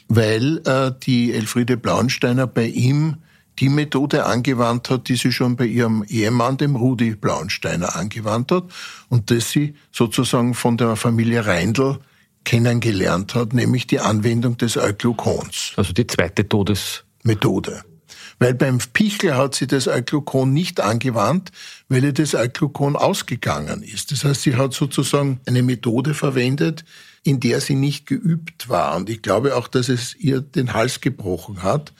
[0.08, 3.16] weil äh, die Elfriede Blaunsteiner bei ihm
[3.58, 8.64] die Methode angewandt hat, die sie schon bei ihrem Ehemann, dem Rudi Blaunsteiner, angewandt hat
[9.08, 11.98] und das sie sozusagen von der Familie Reindl
[12.44, 15.72] kennengelernt hat, nämlich die Anwendung des Euglukons.
[15.76, 17.82] Also die zweite Todesmethode.
[18.38, 21.50] Weil beim Pichler hat sie das Euglukon nicht angewandt,
[21.88, 24.12] weil ihr das Euglukon ausgegangen ist.
[24.12, 26.84] Das heißt, sie hat sozusagen eine Methode verwendet,
[27.24, 28.96] in der sie nicht geübt war.
[28.96, 31.92] Und ich glaube auch, dass es ihr den Hals gebrochen hat,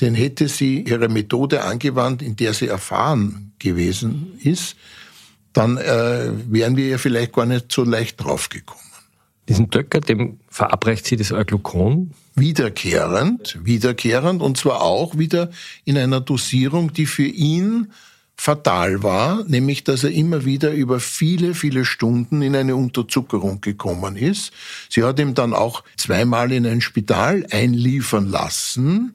[0.00, 4.76] denn hätte sie ihre Methode angewandt, in der sie erfahren gewesen ist,
[5.52, 8.84] dann äh, wären wir ja vielleicht gar nicht so leicht draufgekommen.
[9.48, 12.12] Diesen Döcker, dem verabreicht sie das Euglukon?
[12.34, 15.50] Wiederkehrend, wiederkehrend und zwar auch wieder
[15.84, 17.88] in einer Dosierung, die für ihn
[18.36, 24.16] fatal war, nämlich dass er immer wieder über viele, viele Stunden in eine Unterzuckerung gekommen
[24.16, 24.52] ist.
[24.88, 29.14] Sie hat ihm dann auch zweimal in ein Spital einliefern lassen,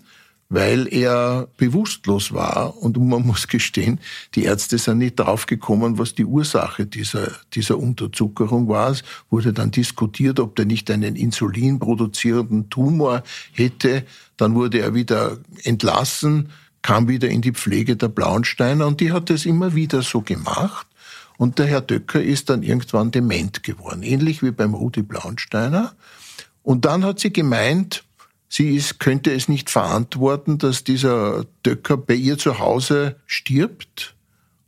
[0.50, 2.78] weil er bewusstlos war.
[2.78, 4.00] Und man muss gestehen,
[4.36, 8.92] die Ärzte sind nicht draufgekommen, was die Ursache dieser, dieser Unterzuckerung war.
[8.92, 14.06] Es wurde dann diskutiert, ob der nicht einen insulinproduzierenden Tumor hätte.
[14.38, 16.50] Dann wurde er wieder entlassen,
[16.82, 20.88] kam wieder in die Pflege der Blaunsteiner und die hat das immer wieder so gemacht.
[21.38, 25.94] Und der Herr Döcker ist dann irgendwann dement geworden, ähnlich wie beim Rudi Blaunsteiner.
[26.62, 28.04] Und dann hat sie gemeint,
[28.54, 34.16] sie ist, könnte es nicht verantworten, dass dieser Döcker bei ihr zu Hause stirbt.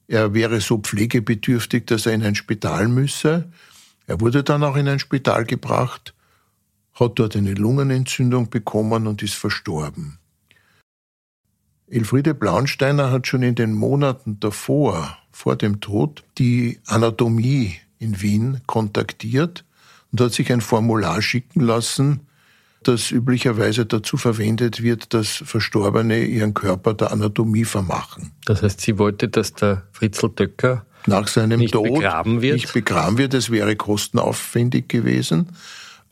[0.07, 3.51] Er wäre so pflegebedürftig, dass er in ein Spital müsse.
[4.07, 6.15] Er wurde dann auch in ein Spital gebracht,
[6.95, 10.17] hat dort eine Lungenentzündung bekommen und ist verstorben.
[11.87, 18.61] Elfriede Blaunsteiner hat schon in den Monaten davor, vor dem Tod, die Anatomie in Wien
[18.65, 19.63] kontaktiert
[20.11, 22.21] und hat sich ein Formular schicken lassen,
[22.87, 28.31] das üblicherweise dazu verwendet wird, dass Verstorbene ihren Körper der Anatomie vermachen.
[28.45, 32.55] Das heißt, sie wollte, dass der Fritzl Döcker nach seinem nicht Tod begraben wird?
[32.55, 33.33] nicht begraben wird.
[33.33, 35.49] Es wäre kostenaufwendig gewesen,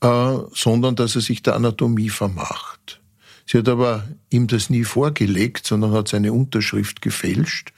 [0.01, 3.01] äh, sondern dass er sich der Anatomie vermacht.
[3.45, 7.73] Sie hat aber ihm das nie vorgelegt, sondern hat seine Unterschrift gefälscht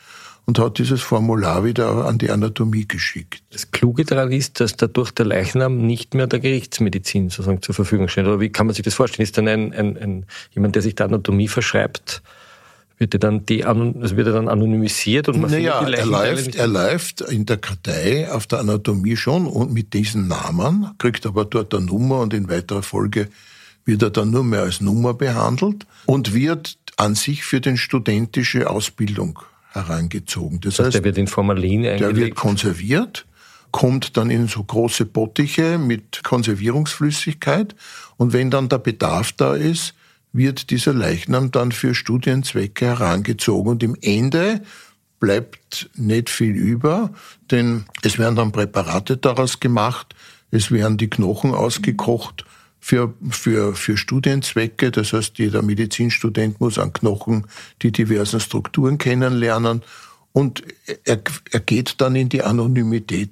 [0.46, 3.44] und hat dieses Formular wieder an die Anatomie geschickt.
[3.52, 8.08] Das Kluge daran ist, dass dadurch der Leichnam nicht mehr der Gerichtsmedizin sozusagen zur Verfügung
[8.08, 8.26] steht.
[8.26, 9.24] Oder wie kann man sich das vorstellen?
[9.24, 12.22] Ist dann ein, ein, ein jemand, der sich der Anatomie verschreibt,
[12.98, 16.56] wird er dann, die, also wird er dann anonymisiert und man naja, die er läuft,
[16.56, 21.44] er läuft in der Kartei auf der Anatomie schon und mit diesen Namen, kriegt aber
[21.44, 23.30] dort eine Nummer und in weiterer Folge
[23.84, 28.70] wird er dann nur mehr als Nummer behandelt und wird an sich für den studentische
[28.70, 29.40] Ausbildung
[29.76, 30.62] herangezogen.
[30.62, 32.36] Das Also heißt, der wird in Formalin der wird eingelegt.
[32.36, 33.26] konserviert,
[33.72, 37.76] kommt dann in so große Bottiche mit Konservierungsflüssigkeit
[38.18, 39.94] und wenn dann der Bedarf da ist,
[40.32, 44.62] wird dieser Leichnam dann für Studienzwecke herangezogen und im Ende
[45.20, 47.12] bleibt nicht viel über,
[47.52, 50.14] denn es werden dann Präparate daraus gemacht,
[50.52, 52.46] es werden die Knochen ausgekocht
[52.86, 54.92] für, für, für Studienzwecke.
[54.92, 57.48] Das heißt, jeder Medizinstudent muss an Knochen
[57.82, 59.82] die diversen Strukturen kennenlernen
[60.34, 60.62] und
[61.04, 61.20] er,
[61.52, 63.32] er geht dann in die Anonymität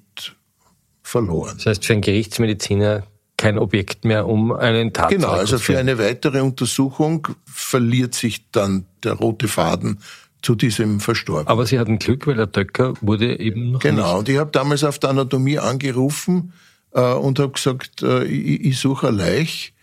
[1.03, 1.53] verloren.
[1.57, 3.03] Das heißt, für einen Gerichtsmediziner
[3.37, 8.87] kein Objekt mehr, um einen Tatort Genau, also für eine weitere Untersuchung verliert sich dann
[9.03, 9.99] der rote Faden
[10.41, 11.47] zu diesem Verstorbenen.
[11.47, 14.19] Aber sie hatten Glück, weil der Döcker wurde eben noch Genau, nicht.
[14.19, 16.53] und ich habe damals auf der Anatomie angerufen
[17.01, 19.73] und habe gesagt, äh, ich, ich suche ein Leich,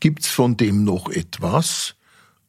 [0.00, 1.94] gibt's von dem noch etwas?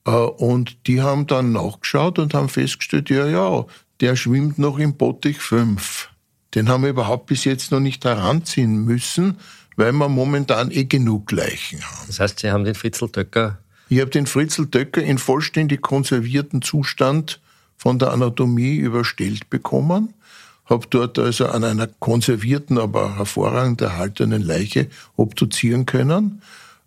[0.06, 3.66] Äh, und die haben dann nachgeschaut und haben festgestellt, ja, ja,
[4.02, 6.10] der schwimmt noch im Bottich 5.
[6.56, 9.38] Den haben wir überhaupt bis jetzt noch nicht heranziehen müssen,
[9.76, 12.08] weil wir momentan eh genug Leichen haben.
[12.08, 16.62] Das heißt, sie haben den Fritzl Döcker Ich habe den Fritzl Döcker in vollständig konservierten
[16.62, 17.40] Zustand
[17.78, 20.14] von der Anatomie überstellt bekommen,
[20.70, 26.42] habe dort also an einer konservierten, aber hervorragend erhaltenen Leiche obduzieren können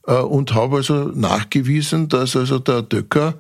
[0.07, 3.35] äh, und habe also nachgewiesen, dass also der Döcker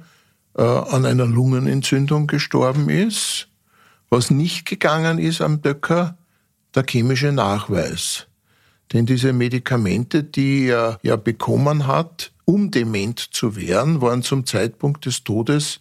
[0.57, 3.49] äh, an einer Lungenentzündung gestorben ist.
[4.11, 6.19] Was nicht gegangen ist am Döcker,
[6.75, 8.27] der chemische Nachweis.
[8.93, 15.07] Denn diese Medikamente, die er ja bekommen hat, um dement zu werden, waren zum Zeitpunkt
[15.07, 15.81] des Todes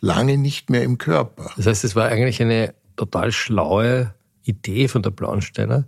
[0.00, 1.50] lange nicht mehr im Körper.
[1.56, 5.84] Das heißt, es war eigentlich eine total schlaue Idee von der Blaunsteiner,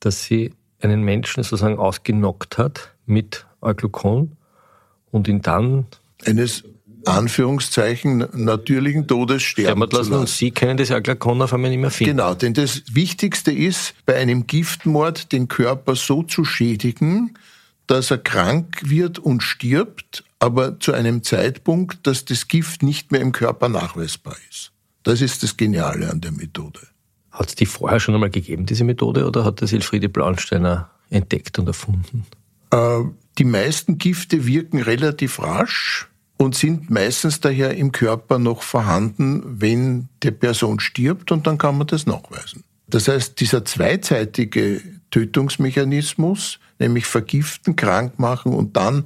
[0.00, 4.36] dass sie einen Menschen sozusagen ausgenockt hat mit Euglukon
[5.10, 5.86] und ihn dann
[6.24, 6.64] Eines
[7.06, 10.36] Anführungszeichen natürlichen Todes sterben zu lassen und lassen.
[10.36, 12.16] sie können das Euglukon auf einmal nicht mehr finden.
[12.16, 17.36] Genau, denn das Wichtigste ist, bei einem Giftmord den Körper so zu schädigen,
[17.86, 23.20] dass er krank wird und stirbt, aber zu einem Zeitpunkt, dass das Gift nicht mehr
[23.20, 24.72] im Körper nachweisbar ist.
[25.04, 26.80] Das ist das Geniale an der Methode.
[27.30, 31.58] Hat es die vorher schon einmal gegeben, diese Methode, oder hat das Elfriede Blaunsteiner entdeckt
[31.58, 32.26] und erfunden?
[32.70, 33.00] Äh,
[33.38, 40.08] Die meisten Gifte wirken relativ rasch und sind meistens daher im Körper noch vorhanden, wenn
[40.22, 42.64] die Person stirbt und dann kann man das nachweisen.
[42.86, 49.04] Das heißt, dieser zweizeitige Tötungsmechanismus, nämlich vergiften, krank machen und dann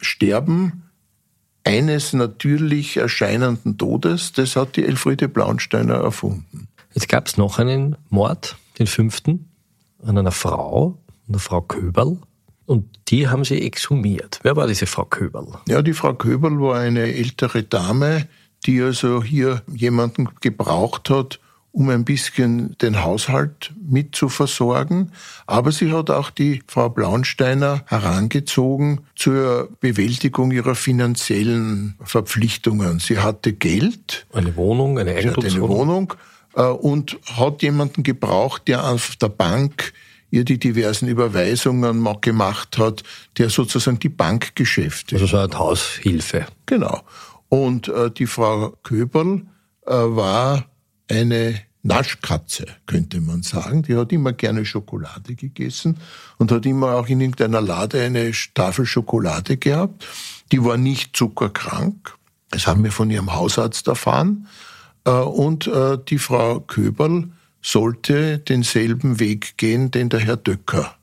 [0.00, 0.89] sterben
[1.64, 6.68] eines natürlich erscheinenden Todes, das hat die Elfriede Blaunsteiner erfunden.
[6.94, 9.50] Jetzt gab es noch einen Mord, den fünften,
[10.02, 12.18] an einer Frau, einer Frau Köberl.
[12.66, 14.38] Und die haben sie exhumiert.
[14.42, 15.58] Wer war diese Frau Köberl?
[15.68, 18.28] Ja, die Frau Köberl war eine ältere Dame,
[18.66, 21.40] die also hier jemanden gebraucht hat,
[21.72, 25.12] um ein bisschen den Haushalt mit zu versorgen.
[25.46, 32.98] Aber sie hat auch die Frau Blaunsteiner herangezogen zur Bewältigung ihrer finanziellen Verpflichtungen.
[32.98, 35.78] Sie hatte Geld, Eine Wohnung, eine hatte eine Eigentumswohnung?
[35.78, 36.14] Wohnung
[36.54, 39.92] äh, und hat jemanden gebraucht, der auf der Bank
[40.30, 43.02] ihr die diversen Überweisungen gemacht hat,
[43.38, 46.46] der sozusagen die Bankgeschäfte Also so eine Haushilfe.
[46.66, 47.02] Genau.
[47.48, 49.42] Und äh, die Frau Köberl
[49.86, 50.69] äh, war
[51.10, 53.82] eine Naschkatze, könnte man sagen.
[53.82, 55.96] Die hat immer gerne Schokolade gegessen
[56.38, 60.06] und hat immer auch in irgendeiner Lade eine Tafel Schokolade gehabt.
[60.52, 62.14] Die war nicht zuckerkrank.
[62.50, 64.46] Das haben wir von ihrem Hausarzt erfahren.
[65.04, 67.30] Äh, und äh, die Frau Köberl
[67.62, 70.96] sollte denselben Weg gehen, den der Herr Döcker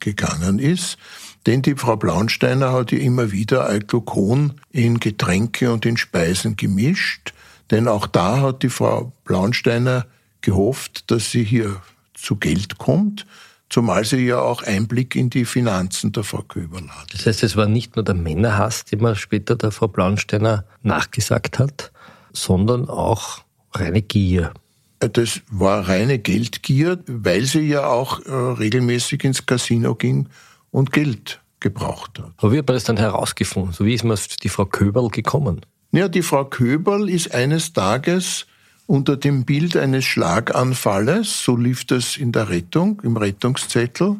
[0.00, 0.98] gegangen ist.
[1.46, 7.32] Denn die Frau Blaunsteiner hat ja immer wieder Alglukon in Getränke und in Speisen gemischt.
[7.72, 10.06] Denn auch da hat die Frau Blaunsteiner
[10.42, 11.80] gehofft, dass sie hier
[12.12, 13.26] zu Geld kommt,
[13.70, 17.14] zumal sie ja auch Einblick in die Finanzen der Frau Köberl hat.
[17.14, 21.58] Das heißt, es war nicht nur der Männerhass, den man später der Frau Blaunsteiner nachgesagt
[21.58, 21.90] hat,
[22.32, 23.40] sondern auch
[23.72, 24.52] reine Gier.
[24.98, 30.28] Das war reine Geldgier, weil sie ja auch äh, regelmäßig ins Casino ging
[30.70, 32.32] und Geld gebraucht hat.
[32.36, 33.72] Aber wie hat man das dann herausgefunden?
[33.72, 35.62] So wie ist man auf die Frau Köberl gekommen?
[35.94, 38.46] Ja, die Frau Köberl ist eines Tages
[38.86, 44.16] unter dem Bild eines Schlaganfalles, so lief das in der Rettung, im Rettungszettel,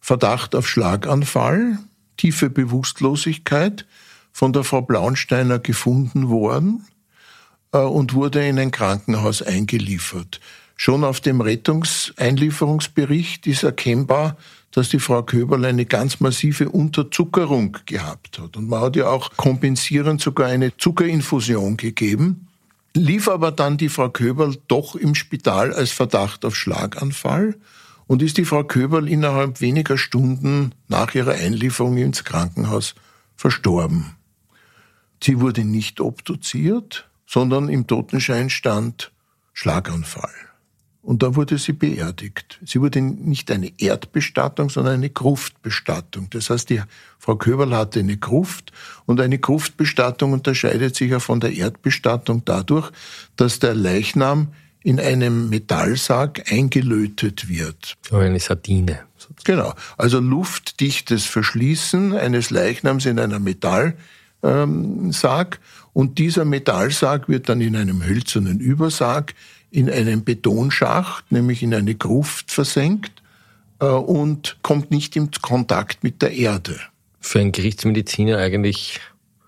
[0.00, 1.80] Verdacht auf Schlaganfall,
[2.16, 3.84] tiefe Bewusstlosigkeit,
[4.32, 6.86] von der Frau Blaunsteiner gefunden worden
[7.72, 10.38] äh, und wurde in ein Krankenhaus eingeliefert.
[10.76, 14.36] Schon auf dem Rettungseinlieferungsbericht ist erkennbar,
[14.72, 18.56] dass die Frau Köberl eine ganz massive Unterzuckerung gehabt hat.
[18.56, 22.48] Und man hat ja auch kompensierend sogar eine Zuckerinfusion gegeben.
[22.94, 27.56] Lief aber dann die Frau Köberl doch im Spital als Verdacht auf Schlaganfall
[28.06, 32.94] und ist die Frau Köberl innerhalb weniger Stunden nach ihrer Einlieferung ins Krankenhaus
[33.36, 34.16] verstorben.
[35.22, 39.12] Sie wurde nicht obduziert, sondern im Totenschein stand
[39.52, 40.47] Schlaganfall.
[41.02, 42.58] Und da wurde sie beerdigt.
[42.64, 46.28] Sie wurde nicht eine Erdbestattung, sondern eine Gruftbestattung.
[46.30, 46.82] Das heißt, die
[47.18, 48.72] Frau Köberl hatte eine Gruft
[49.06, 52.90] und eine Gruftbestattung unterscheidet sich ja von der Erdbestattung dadurch,
[53.36, 54.48] dass der Leichnam
[54.82, 57.96] in einem Metallsarg eingelötet wird.
[58.10, 59.00] Wie eine Sardine.
[59.44, 59.74] Genau.
[59.96, 63.98] Also luftdichtes Verschließen eines Leichnams in einer Metallsarg.
[65.92, 69.34] Und dieser Metallsarg wird dann in einem hölzernen Übersarg
[69.70, 73.22] in einen Betonschacht, nämlich in eine Gruft versenkt
[73.80, 76.78] äh, und kommt nicht in Kontakt mit der Erde.
[77.20, 79.00] Für einen Gerichtsmediziner eigentlich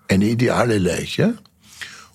[0.07, 1.37] eine ideale Leiche.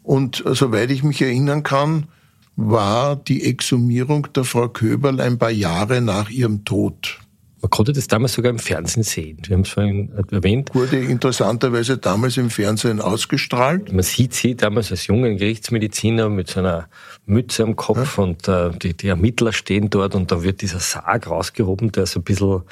[0.02, 2.08] Und äh, soweit ich mich erinnern kann,
[2.56, 7.18] war die Exhumierung der Frau Köberl ein paar Jahre nach ihrem Tod.
[7.62, 9.38] Man konnte das damals sogar im Fernsehen sehen.
[9.46, 10.74] Wir haben es vorhin erwähnt.
[10.74, 13.92] Wurde interessanterweise damals im Fernsehen ausgestrahlt.
[13.92, 16.88] Man sieht sie damals als jungen Gerichtsmediziner mit so einer
[17.24, 18.24] Mütze am Kopf ja.
[18.24, 22.20] und äh, die, die Ermittler stehen dort und da wird dieser Sarg rausgehoben, der so
[22.20, 22.62] ein bisschen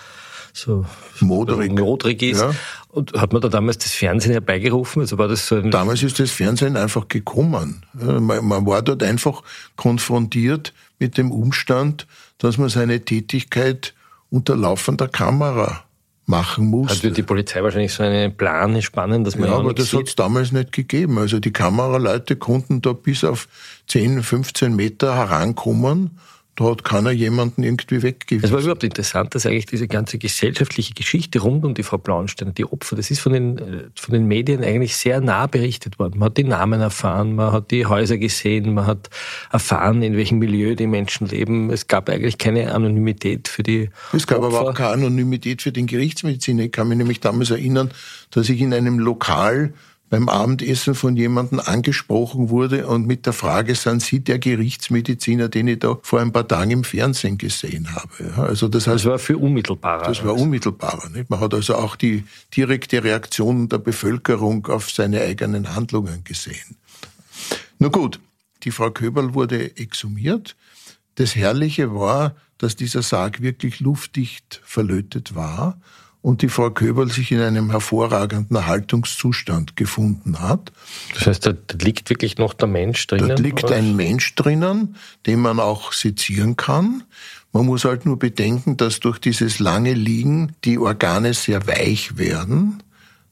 [0.52, 0.86] so
[1.20, 2.40] modrig, modrig ist.
[2.40, 2.54] Ja.
[2.88, 5.02] Und hat man da damals das Fernsehen herbeigerufen?
[5.02, 7.84] Also war das so damals ist das Fernsehen einfach gekommen.
[7.94, 9.42] Man, man war dort einfach
[9.76, 12.06] konfrontiert mit dem Umstand,
[12.38, 13.94] dass man seine Tätigkeit
[14.34, 15.84] unter laufender Kamera
[16.26, 16.90] machen muss.
[16.90, 20.16] Hatte die Polizei wahrscheinlich so einen Plan spannen, dass man ja, aber das hat es
[20.16, 21.18] damals nicht gegeben.
[21.18, 23.46] Also die Kameraleute konnten da bis auf
[23.86, 26.18] 10, 15 Meter herankommen
[26.56, 28.44] da hat keiner jemanden irgendwie weggewiesen.
[28.44, 32.54] Es war überhaupt interessant, dass eigentlich diese ganze gesellschaftliche Geschichte rund um die Frau Blaunstein,
[32.54, 36.18] die Opfer, das ist von den, äh, von den Medien eigentlich sehr nah berichtet worden.
[36.18, 39.10] Man hat die Namen erfahren, man hat die Häuser gesehen, man hat
[39.50, 41.70] erfahren, in welchem Milieu die Menschen leben.
[41.70, 44.58] Es gab eigentlich keine Anonymität für die Es gab Opfer.
[44.60, 46.64] aber auch keine Anonymität für den Gerichtsmediziner.
[46.64, 47.90] Ich kann mich nämlich damals erinnern,
[48.30, 49.72] dass ich in einem Lokal
[50.14, 55.66] beim Abendessen von jemandem angesprochen wurde und mit der Frage, sind Sie der Gerichtsmediziner, den
[55.66, 58.32] ich da vor ein paar Tagen im Fernsehen gesehen habe?
[58.36, 60.04] Also das, heißt, das war für unmittelbarer.
[60.06, 61.08] Das war unmittelbarer.
[61.08, 61.30] Nicht?
[61.30, 62.22] Man hat also auch die
[62.56, 66.76] direkte Reaktion der Bevölkerung auf seine eigenen Handlungen gesehen.
[67.80, 68.20] Nur gut,
[68.62, 70.54] die Frau Köberl wurde exhumiert.
[71.16, 75.80] Das Herrliche war, dass dieser Sarg wirklich luftdicht verlötet war
[76.24, 80.72] und die Frau Köberl sich in einem hervorragenden Erhaltungszustand gefunden hat.
[81.12, 83.28] Das heißt, da liegt wirklich noch der Mensch drinnen?
[83.28, 87.02] Da liegt ein Mensch drinnen, den man auch sezieren kann.
[87.52, 92.82] Man muss halt nur bedenken, dass durch dieses lange Liegen die Organe sehr weich werden.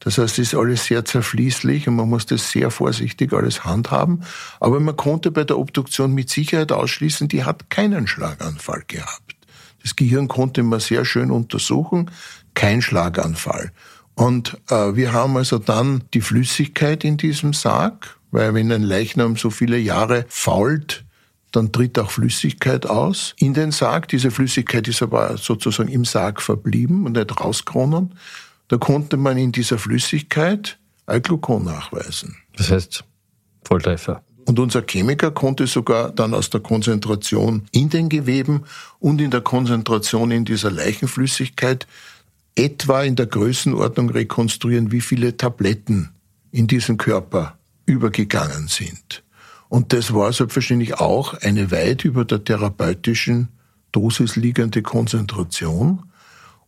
[0.00, 4.22] Das heißt, es ist alles sehr zerfließlich und man muss das sehr vorsichtig alles handhaben.
[4.60, 9.34] Aber man konnte bei der Obduktion mit Sicherheit ausschließen, die hat keinen Schlaganfall gehabt.
[9.82, 12.10] Das Gehirn konnte man sehr schön untersuchen
[12.54, 13.72] kein Schlaganfall.
[14.14, 19.36] Und äh, wir haben also dann die Flüssigkeit in diesem Sarg, weil wenn ein Leichnam
[19.36, 21.04] so viele Jahre fault,
[21.50, 24.08] dann tritt auch Flüssigkeit aus in den Sarg.
[24.08, 28.14] Diese Flüssigkeit ist aber sozusagen im Sarg verblieben und nicht rausgeronnen.
[28.68, 32.36] Da konnte man in dieser Flüssigkeit Alglukon nachweisen.
[32.56, 33.04] Das heißt
[33.64, 34.22] Volltreffer.
[34.44, 38.64] Und unser Chemiker konnte sogar dann aus der Konzentration in den Geweben
[38.98, 41.86] und in der Konzentration in dieser Leichenflüssigkeit
[42.56, 46.10] etwa in der Größenordnung rekonstruieren, wie viele Tabletten
[46.50, 49.22] in diesem Körper übergegangen sind.
[49.68, 53.48] Und das war selbstverständlich auch eine weit über der therapeutischen
[53.90, 56.04] Dosis liegende Konzentration.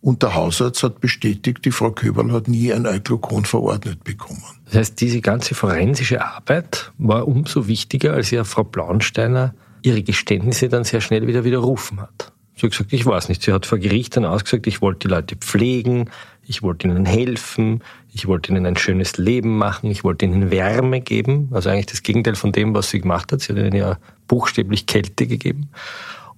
[0.01, 4.43] Und der Hausarzt hat bestätigt, die Frau Köberl hat nie ein Euglukon verordnet bekommen.
[4.67, 10.69] Das heißt, diese ganze forensische Arbeit war umso wichtiger, als ja Frau Blaunsteiner ihre Geständnisse
[10.69, 12.34] dann sehr schnell wieder widerrufen hat.
[12.57, 13.43] Sie hat gesagt, ich weiß nicht.
[13.43, 16.11] Sie hat vor Gericht dann ausgesagt, ich wollte die Leute pflegen,
[16.47, 17.83] ich wollte ihnen helfen,
[18.13, 21.49] ich wollte ihnen ein schönes Leben machen, ich wollte ihnen Wärme geben.
[21.53, 23.41] Also eigentlich das Gegenteil von dem, was sie gemacht hat.
[23.41, 23.99] Sie hat ihnen ja
[24.29, 25.69] buchstäblich Kälte gegeben.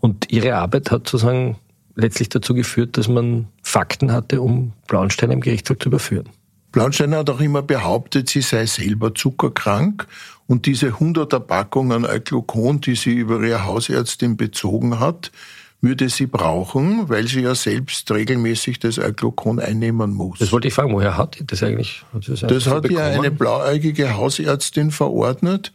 [0.01, 1.57] Und ihre Arbeit hat sozusagen
[1.97, 6.29] letztlich dazu geführt, dass man Fakten hatte, um Blaunstein im Gerichtssaal zu überführen.
[6.73, 10.07] Blaunstein hat auch immer behauptet, sie sei selber zuckerkrank
[10.47, 15.33] und diese hunderter Packungen Euglukon, die sie über ihre Hausärztin bezogen hat,
[15.81, 20.39] würde sie brauchen, weil sie ja selbst regelmäßig das Euglukon einnehmen muss.
[20.39, 22.05] Das wollte ich fragen, woher hat das eigentlich?
[22.13, 25.73] Hat das, das hat ja eine blauäugige Hausärztin verordnet,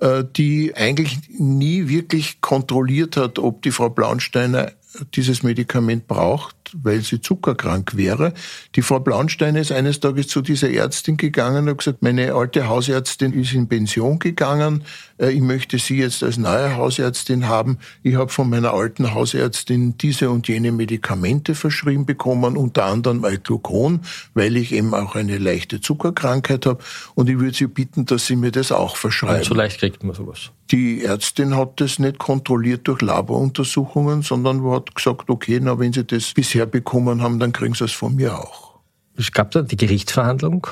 [0.00, 4.72] äh, die eigentlich nie wirklich kontrolliert hat, ob die Frau Blaunsteiner
[5.14, 8.32] dieses Medikament braucht, weil sie zuckerkrank wäre.
[8.74, 12.68] Die Frau Blaunstein ist eines Tages zu dieser Ärztin gegangen und hat gesagt, meine alte
[12.68, 14.84] Hausärztin ist in Pension gegangen,
[15.18, 17.78] äh, ich möchte sie jetzt als neue Hausärztin haben.
[18.02, 24.00] Ich habe von meiner alten Hausärztin diese und jene Medikamente verschrieben bekommen, unter anderem Alglucon,
[24.34, 26.82] weil ich eben auch eine leichte Zuckerkrankheit habe
[27.14, 29.38] und ich würde sie bitten, dass sie mir das auch verschreiben.
[29.38, 30.50] Und so leicht kriegt man sowas.
[30.70, 36.04] Die Ärztin hat das nicht kontrolliert durch Laboruntersuchungen, sondern hat gesagt, okay, na, wenn Sie
[36.04, 38.78] das bisher bekommen haben, dann kriegen Sie es von mir auch.
[39.16, 40.68] Es gab dann die Gerichtsverhandlung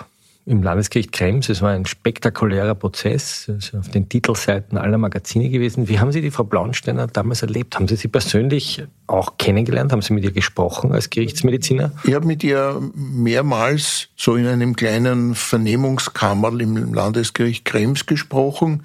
[0.46, 1.48] im Landesgericht Krems.
[1.48, 5.88] Es war ein spektakulärer Prozess, also auf den Titelseiten aller Magazine gewesen.
[5.88, 7.74] Wie haben Sie die Frau Blaunsteiner damals erlebt?
[7.74, 9.90] Haben Sie sie persönlich auch kennengelernt?
[9.90, 11.92] Haben Sie mit ihr gesprochen als Gerichtsmediziner?
[12.04, 18.84] Ich habe mit ihr mehrmals so in einem kleinen Vernehmungskammer im Landesgericht Krems gesprochen.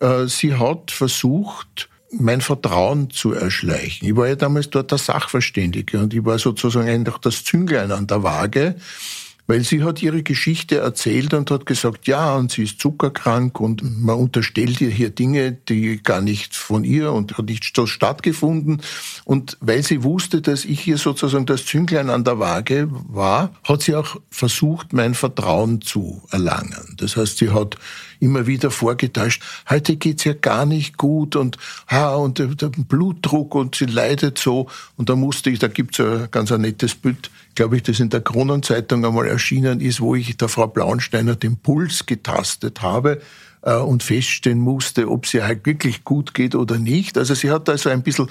[0.00, 4.08] Äh, sie hat versucht, mein Vertrauen zu erschleichen.
[4.08, 8.06] Ich war ja damals dort der Sachverständige und ich war sozusagen einfach das Zünglein an
[8.06, 8.76] der Waage.
[9.48, 13.82] Weil sie hat ihre Geschichte erzählt und hat gesagt, ja, und sie ist zuckerkrank und
[14.00, 18.80] man unterstellt ihr hier Dinge, die gar nicht von ihr und hat nicht so stattgefunden.
[19.24, 23.82] Und weil sie wusste, dass ich hier sozusagen das Zünglein an der Waage war, hat
[23.82, 26.94] sie auch versucht, mein Vertrauen zu erlangen.
[26.98, 27.76] Das heißt, sie hat
[28.22, 31.58] immer wieder vorgetäuscht, heute geht's ja gar nicht gut und,
[31.90, 34.68] ha, und der, Blutdruck und sie leidet so.
[34.96, 38.10] Und da musste ich, da gibt's ein ganz ein nettes Bild, glaube ich, das in
[38.10, 43.20] der Kronenzeitung einmal erschienen ist, wo ich der Frau Blaunsteiner den Puls getastet habe
[43.62, 47.18] äh, und feststellen musste, ob sie halt wirklich gut geht oder nicht.
[47.18, 48.28] Also sie hat also ein bisschen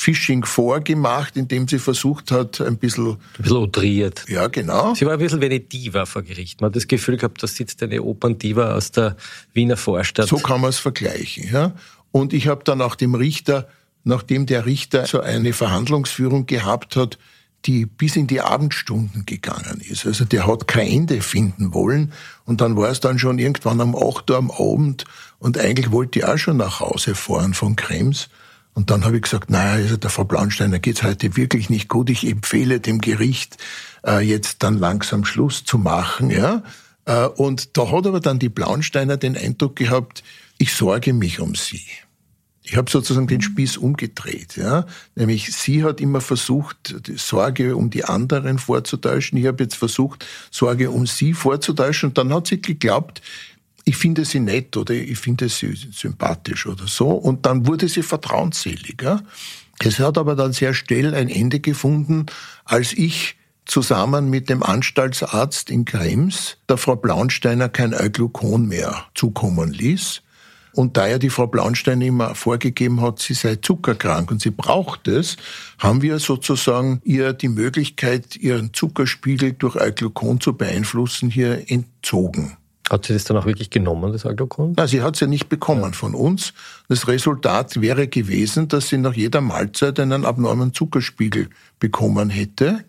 [0.00, 3.08] Phishing vorgemacht, indem sie versucht hat, ein bisschen...
[3.08, 4.24] Ein bisschen outriert.
[4.28, 4.94] Ja, genau.
[4.94, 6.62] Sie war ein bisschen wie eine Diva vor Gericht.
[6.62, 9.16] Man hat das Gefühl gehabt, da sitzt eine Operndiva aus der
[9.52, 10.28] Wiener Vorstadt.
[10.28, 11.74] So kann man es vergleichen, ja.
[12.12, 13.68] Und ich habe dann auch dem Richter,
[14.04, 17.18] nachdem der Richter so eine Verhandlungsführung gehabt hat,
[17.66, 20.06] die bis in die Abendstunden gegangen ist.
[20.06, 22.14] Also der hat kein Ende finden wollen.
[22.46, 25.04] Und dann war es dann schon irgendwann um 8 Uhr am Abend
[25.38, 28.30] und eigentlich wollte ich auch schon nach Hause fahren von Krems.
[28.74, 32.08] Und dann habe ich gesagt, naja, also der Frau Blaunsteiner geht's heute wirklich nicht gut.
[32.08, 33.56] Ich empfehle dem Gericht,
[34.06, 36.30] äh, jetzt dann langsam Schluss zu machen.
[36.30, 36.62] Ja?
[37.04, 40.22] Äh, und da hat aber dann die Blaunsteiner den Eindruck gehabt,
[40.58, 41.82] ich sorge mich um sie.
[42.62, 44.56] Ich habe sozusagen den Spieß umgedreht.
[44.56, 44.86] Ja?
[45.16, 49.38] Nämlich sie hat immer versucht, Sorge um die anderen vorzutäuschen.
[49.38, 52.10] Ich habe jetzt versucht, Sorge um sie vorzutäuschen.
[52.10, 53.22] Und dann hat sie geglaubt,
[53.84, 57.08] ich finde sie nett oder ich finde sie sympathisch oder so.
[57.08, 59.02] Und dann wurde sie vertrauensselig.
[59.78, 62.26] Es hat aber dann sehr schnell ein Ende gefunden,
[62.64, 69.72] als ich zusammen mit dem Anstaltsarzt in Krems der Frau Blaunsteiner kein Euglukon mehr zukommen
[69.72, 70.22] ließ.
[70.72, 75.08] Und da ja die Frau Blaunstein immer vorgegeben hat, sie sei zuckerkrank und sie braucht
[75.08, 75.36] es,
[75.78, 82.56] haben wir sozusagen ihr die Möglichkeit, ihren Zuckerspiegel durch Euglukon zu beeinflussen, hier entzogen.
[82.90, 84.74] Hat sie das dann auch wirklich genommen, das Alglukon?
[84.76, 85.92] Nein, sie hat es ja nicht bekommen ja.
[85.92, 86.52] von uns.
[86.88, 92.84] Das Resultat wäre gewesen, dass sie nach jeder Mahlzeit einen abnormen Zuckerspiegel bekommen hätte.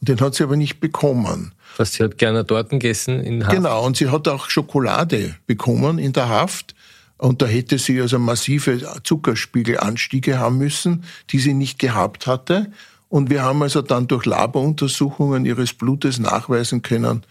[0.00, 1.52] Und den hat sie aber nicht bekommen.
[1.76, 3.56] Was sie hat gerne dort gegessen in Haft?
[3.56, 6.76] Genau, und sie hat auch Schokolade bekommen in der Haft.
[7.18, 12.70] Und da hätte sie also massive Zuckerspiegelanstiege haben müssen, die sie nicht gehabt hatte.
[13.08, 17.24] Und wir haben also dann durch Laboruntersuchungen ihres Blutes nachweisen können,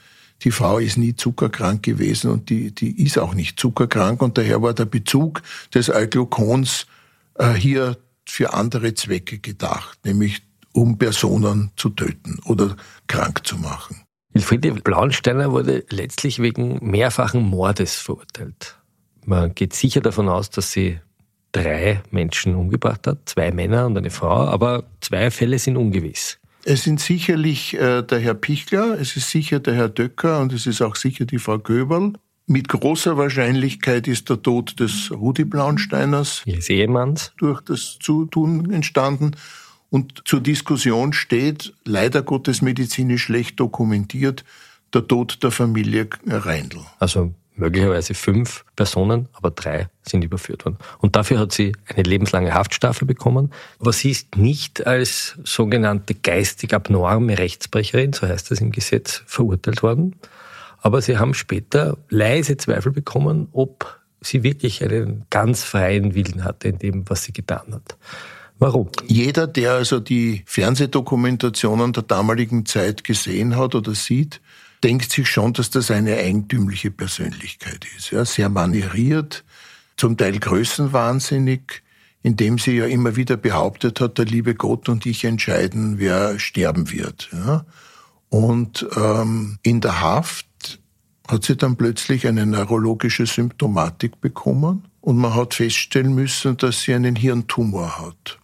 [0.44, 4.62] Die Frau ist nie zuckerkrank gewesen und die, die ist auch nicht zuckerkrank und daher
[4.62, 5.42] war der Bezug
[5.74, 6.88] des Alglukons
[7.36, 10.42] äh, hier für andere Zwecke gedacht, nämlich
[10.74, 12.76] um Personen zu töten oder
[13.08, 14.02] krank zu machen.
[14.34, 18.78] Wilfriede Blauensteiner wurde letztlich wegen mehrfachen Mordes verurteilt.
[19.26, 21.00] Man geht sicher davon aus, dass sie
[21.52, 26.40] drei Menschen umgebracht hat, zwei Männer und eine Frau, aber zwei Fälle sind ungewiss.
[26.64, 30.68] Es sind sicherlich äh, der Herr Pichler, es ist sicher der Herr Döcker und es
[30.68, 32.14] ist auch sicher die Frau Göberl.
[32.46, 39.36] Mit großer Wahrscheinlichkeit ist der Tod des Rudi Blaunsteiners Ehemanns durch das Zutun entstanden.
[39.90, 44.44] Und zur Diskussion steht, leider Gottes medizinisch schlecht dokumentiert,
[44.94, 46.80] der Tod der Familie Reindl.
[47.00, 50.78] Also möglicherweise fünf Personen, aber drei sind überführt worden.
[51.00, 53.54] Und dafür hat sie eine lebenslange Haftstrafe bekommen.
[53.80, 59.84] Aber sie ist nicht als sogenannte geistig abnorme Rechtsbrecherin, so heißt es im Gesetz, verurteilt
[59.84, 60.16] worden.
[60.80, 66.68] Aber sie haben später leise Zweifel bekommen, ob sie wirklich einen ganz freien Willen hatte
[66.70, 67.98] in dem, was sie getan hat.
[68.58, 68.90] Warum?
[69.08, 74.42] Jeder, der also die Fernsehdokumentationen der damaligen Zeit gesehen hat oder sieht,
[74.84, 78.12] denkt sich schon, dass das eine eigentümliche Persönlichkeit ist.
[78.12, 79.44] Ja, sehr manieriert,
[79.98, 81.84] zum Teil größenwahnsinnig,
[82.24, 86.92] indem sie ja immer wieder behauptet hat, der liebe Gott und ich entscheiden, wer sterben
[86.92, 87.30] wird.
[87.32, 87.66] Ja.
[88.30, 90.80] Und ähm, in der Haft
[91.28, 96.94] hat sie dann plötzlich eine neurologische Symptomatik bekommen und man hat feststellen müssen, dass sie
[96.94, 98.40] einen Hirntumor hat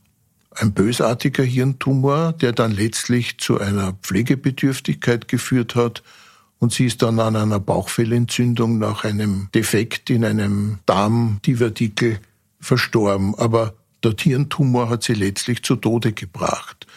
[0.59, 6.03] ein bösartiger Hirntumor, der dann letztlich zu einer Pflegebedürftigkeit geführt hat.
[6.59, 12.19] Und sie ist dann an einer Bauchfellentzündung nach einem Defekt in einem Darmdivertikel
[12.59, 13.35] verstorben.
[13.35, 16.87] Aber der Hirntumor hat sie letztlich zu Tode gebracht.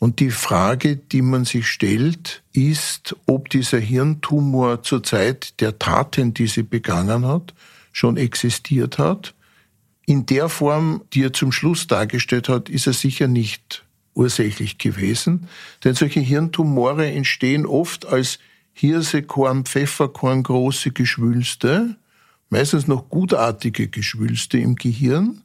[0.00, 6.34] Und die Frage, die man sich stellt, ist, ob dieser Hirntumor zur Zeit der Taten,
[6.34, 7.54] die sie begangen hat,
[7.92, 9.34] schon existiert hat
[10.06, 13.84] in der Form, die er zum Schluss dargestellt hat, ist er sicher nicht
[14.14, 15.48] ursächlich gewesen.
[15.84, 18.38] Denn solche Hirntumore entstehen oft als
[18.78, 21.96] Hirsekorn, Pfefferkorn, große Geschwülste,
[22.50, 25.40] meistens noch gutartige Geschwülste im Gehirn,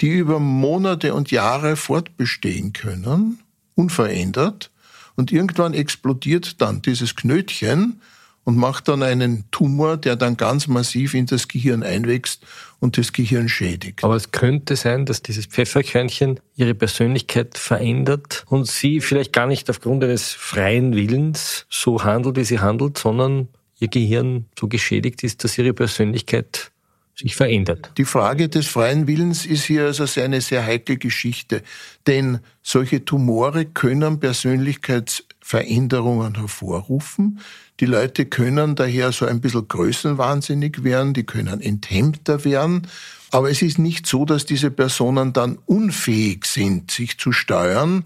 [0.00, 3.38] die über Monate und Jahre fortbestehen können,
[3.76, 4.72] unverändert.
[5.14, 8.00] Und irgendwann explodiert dann dieses Knötchen
[8.48, 12.46] und macht dann einen Tumor, der dann ganz massiv in das Gehirn einwächst
[12.80, 14.02] und das Gehirn schädigt.
[14.02, 19.68] Aber es könnte sein, dass dieses Pfefferkörnchen ihre Persönlichkeit verändert und sie vielleicht gar nicht
[19.68, 23.48] aufgrund eines freien Willens so handelt, wie sie handelt, sondern
[23.80, 26.70] ihr Gehirn so geschädigt ist, dass ihre Persönlichkeit
[27.18, 27.90] sich verändert.
[27.98, 31.64] Die Frage des freien Willens ist hier also eine sehr heikle Geschichte,
[32.06, 37.40] denn solche Tumore können Persönlichkeitsveränderungen hervorrufen.
[37.80, 42.86] Die Leute können daher so ein bisschen größenwahnsinnig werden, die können enthemmter werden.
[43.30, 48.04] Aber es ist nicht so, dass diese Personen dann unfähig sind, sich zu steuern,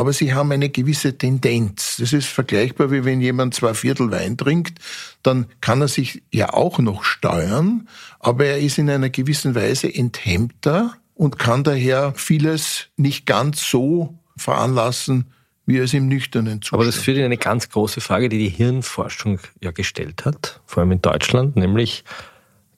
[0.00, 1.98] aber sie haben eine gewisse Tendenz.
[1.98, 4.78] Das ist vergleichbar wie wenn jemand zwei Viertel Wein trinkt,
[5.22, 7.86] dann kann er sich ja auch noch steuern,
[8.18, 14.14] aber er ist in einer gewissen Weise enthemmter und kann daher vieles nicht ganz so
[14.38, 15.34] veranlassen,
[15.66, 16.80] wie es im nüchternen Zustand.
[16.80, 20.80] Aber das führt in eine ganz große Frage, die die Hirnforschung ja gestellt hat, vor
[20.80, 22.04] allem in Deutschland, nämlich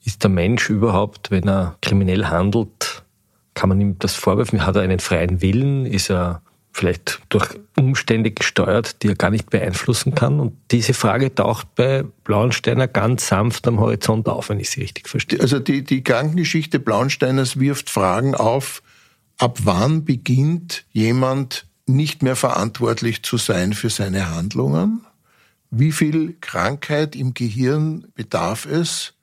[0.04, 3.04] ist der Mensch überhaupt, wenn er kriminell handelt,
[3.54, 4.66] kann man ihm das vorwerfen?
[4.66, 5.86] Hat er einen freien Willen?
[5.86, 6.42] Ist er
[6.72, 10.40] vielleicht durch Umstände gesteuert, die er gar nicht beeinflussen kann.
[10.40, 15.08] Und diese Frage taucht bei Blauensteiner ganz sanft am Horizont auf, wenn ich sie richtig
[15.08, 15.40] verstehe.
[15.40, 18.82] Also die, die Krankengeschichte Blauensteiners wirft Fragen auf,
[19.38, 25.04] ab wann beginnt jemand nicht mehr verantwortlich zu sein für seine Handlungen?
[25.70, 29.14] Wie viel Krankheit im Gehirn bedarf es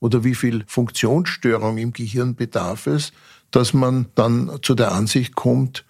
[0.00, 3.12] oder wie viel Funktionsstörung im Gehirn bedarf es,
[3.50, 5.84] dass man dann zu der Ansicht kommt,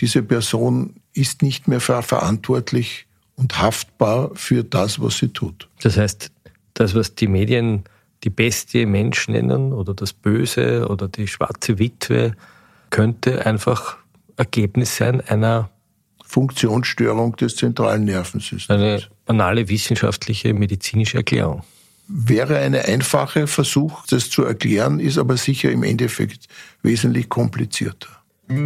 [0.00, 5.68] diese Person ist nicht mehr verantwortlich und haftbar für das, was sie tut.
[5.82, 6.30] Das heißt,
[6.74, 7.84] das, was die Medien
[8.24, 12.34] die Bestie Mensch nennen oder das Böse oder die schwarze Witwe,
[12.90, 13.96] könnte einfach
[14.36, 15.70] Ergebnis sein einer
[16.24, 18.70] Funktionsstörung des zentralen Nervensystems.
[18.70, 21.62] Eine banale wissenschaftliche medizinische Erklärung.
[22.08, 26.48] Wäre eine einfache Versuch, das zu erklären, ist aber sicher im Endeffekt
[26.82, 28.17] wesentlich komplizierter.
[28.50, 28.64] Meine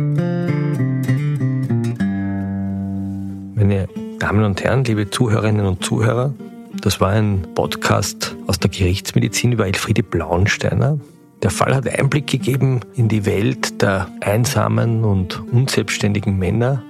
[4.21, 6.33] Damen und Herren, liebe Zuhörerinnen und Zuhörer,
[6.81, 11.01] das war ein Podcast aus der Gerichtsmedizin über Elfriede Blauensteiner.
[11.43, 16.85] Der Fall hat Einblick gegeben in die Welt der einsamen und unselbstständigen Männer,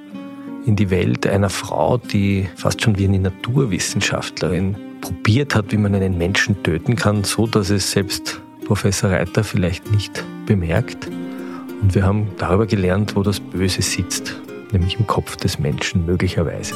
[0.66, 5.94] in die Welt einer Frau, die fast schon wie eine Naturwissenschaftlerin probiert hat, wie man
[5.94, 11.08] einen Menschen töten kann, so dass es selbst Professor Reiter vielleicht nicht bemerkt.
[11.82, 16.74] Und wir haben darüber gelernt, wo das Böse sitzt, nämlich im Kopf des Menschen möglicherweise.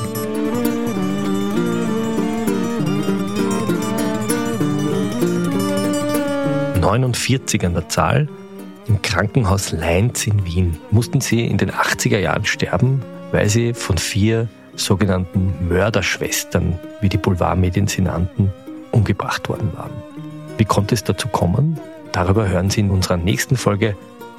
[6.81, 8.29] 49 an der Zahl.
[8.87, 13.03] Im Krankenhaus Leinz in Wien mussten sie in den 80er Jahren sterben,
[13.33, 18.53] weil sie von vier sogenannten Mörderschwestern, wie die Boulevardmedien sie nannten,
[18.93, 19.91] umgebracht worden waren.
[20.59, 21.81] Wie konnte es dazu kommen?
[22.13, 23.97] Darüber hören Sie in unserer nächsten Folge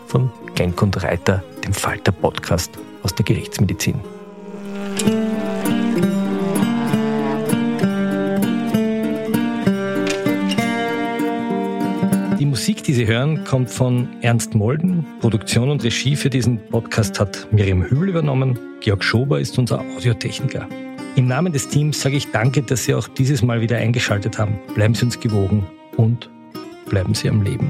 [0.08, 2.72] von Genk und Reiter, dem Falter Podcast
[3.04, 4.02] aus der Gerichtsmedizin.
[12.58, 15.06] Musik, die Sie hören, kommt von Ernst Molden.
[15.22, 18.58] Produktion und Regie für diesen Podcast hat Miriam Hübel übernommen.
[18.82, 20.68] Georg Schober ist unser Audiotechniker.
[21.16, 24.60] Im Namen des Teams sage ich danke, dass Sie auch dieses Mal wieder eingeschaltet haben.
[24.74, 26.32] Bleiben Sie uns gewogen und
[26.90, 27.70] bleiben Sie am Leben.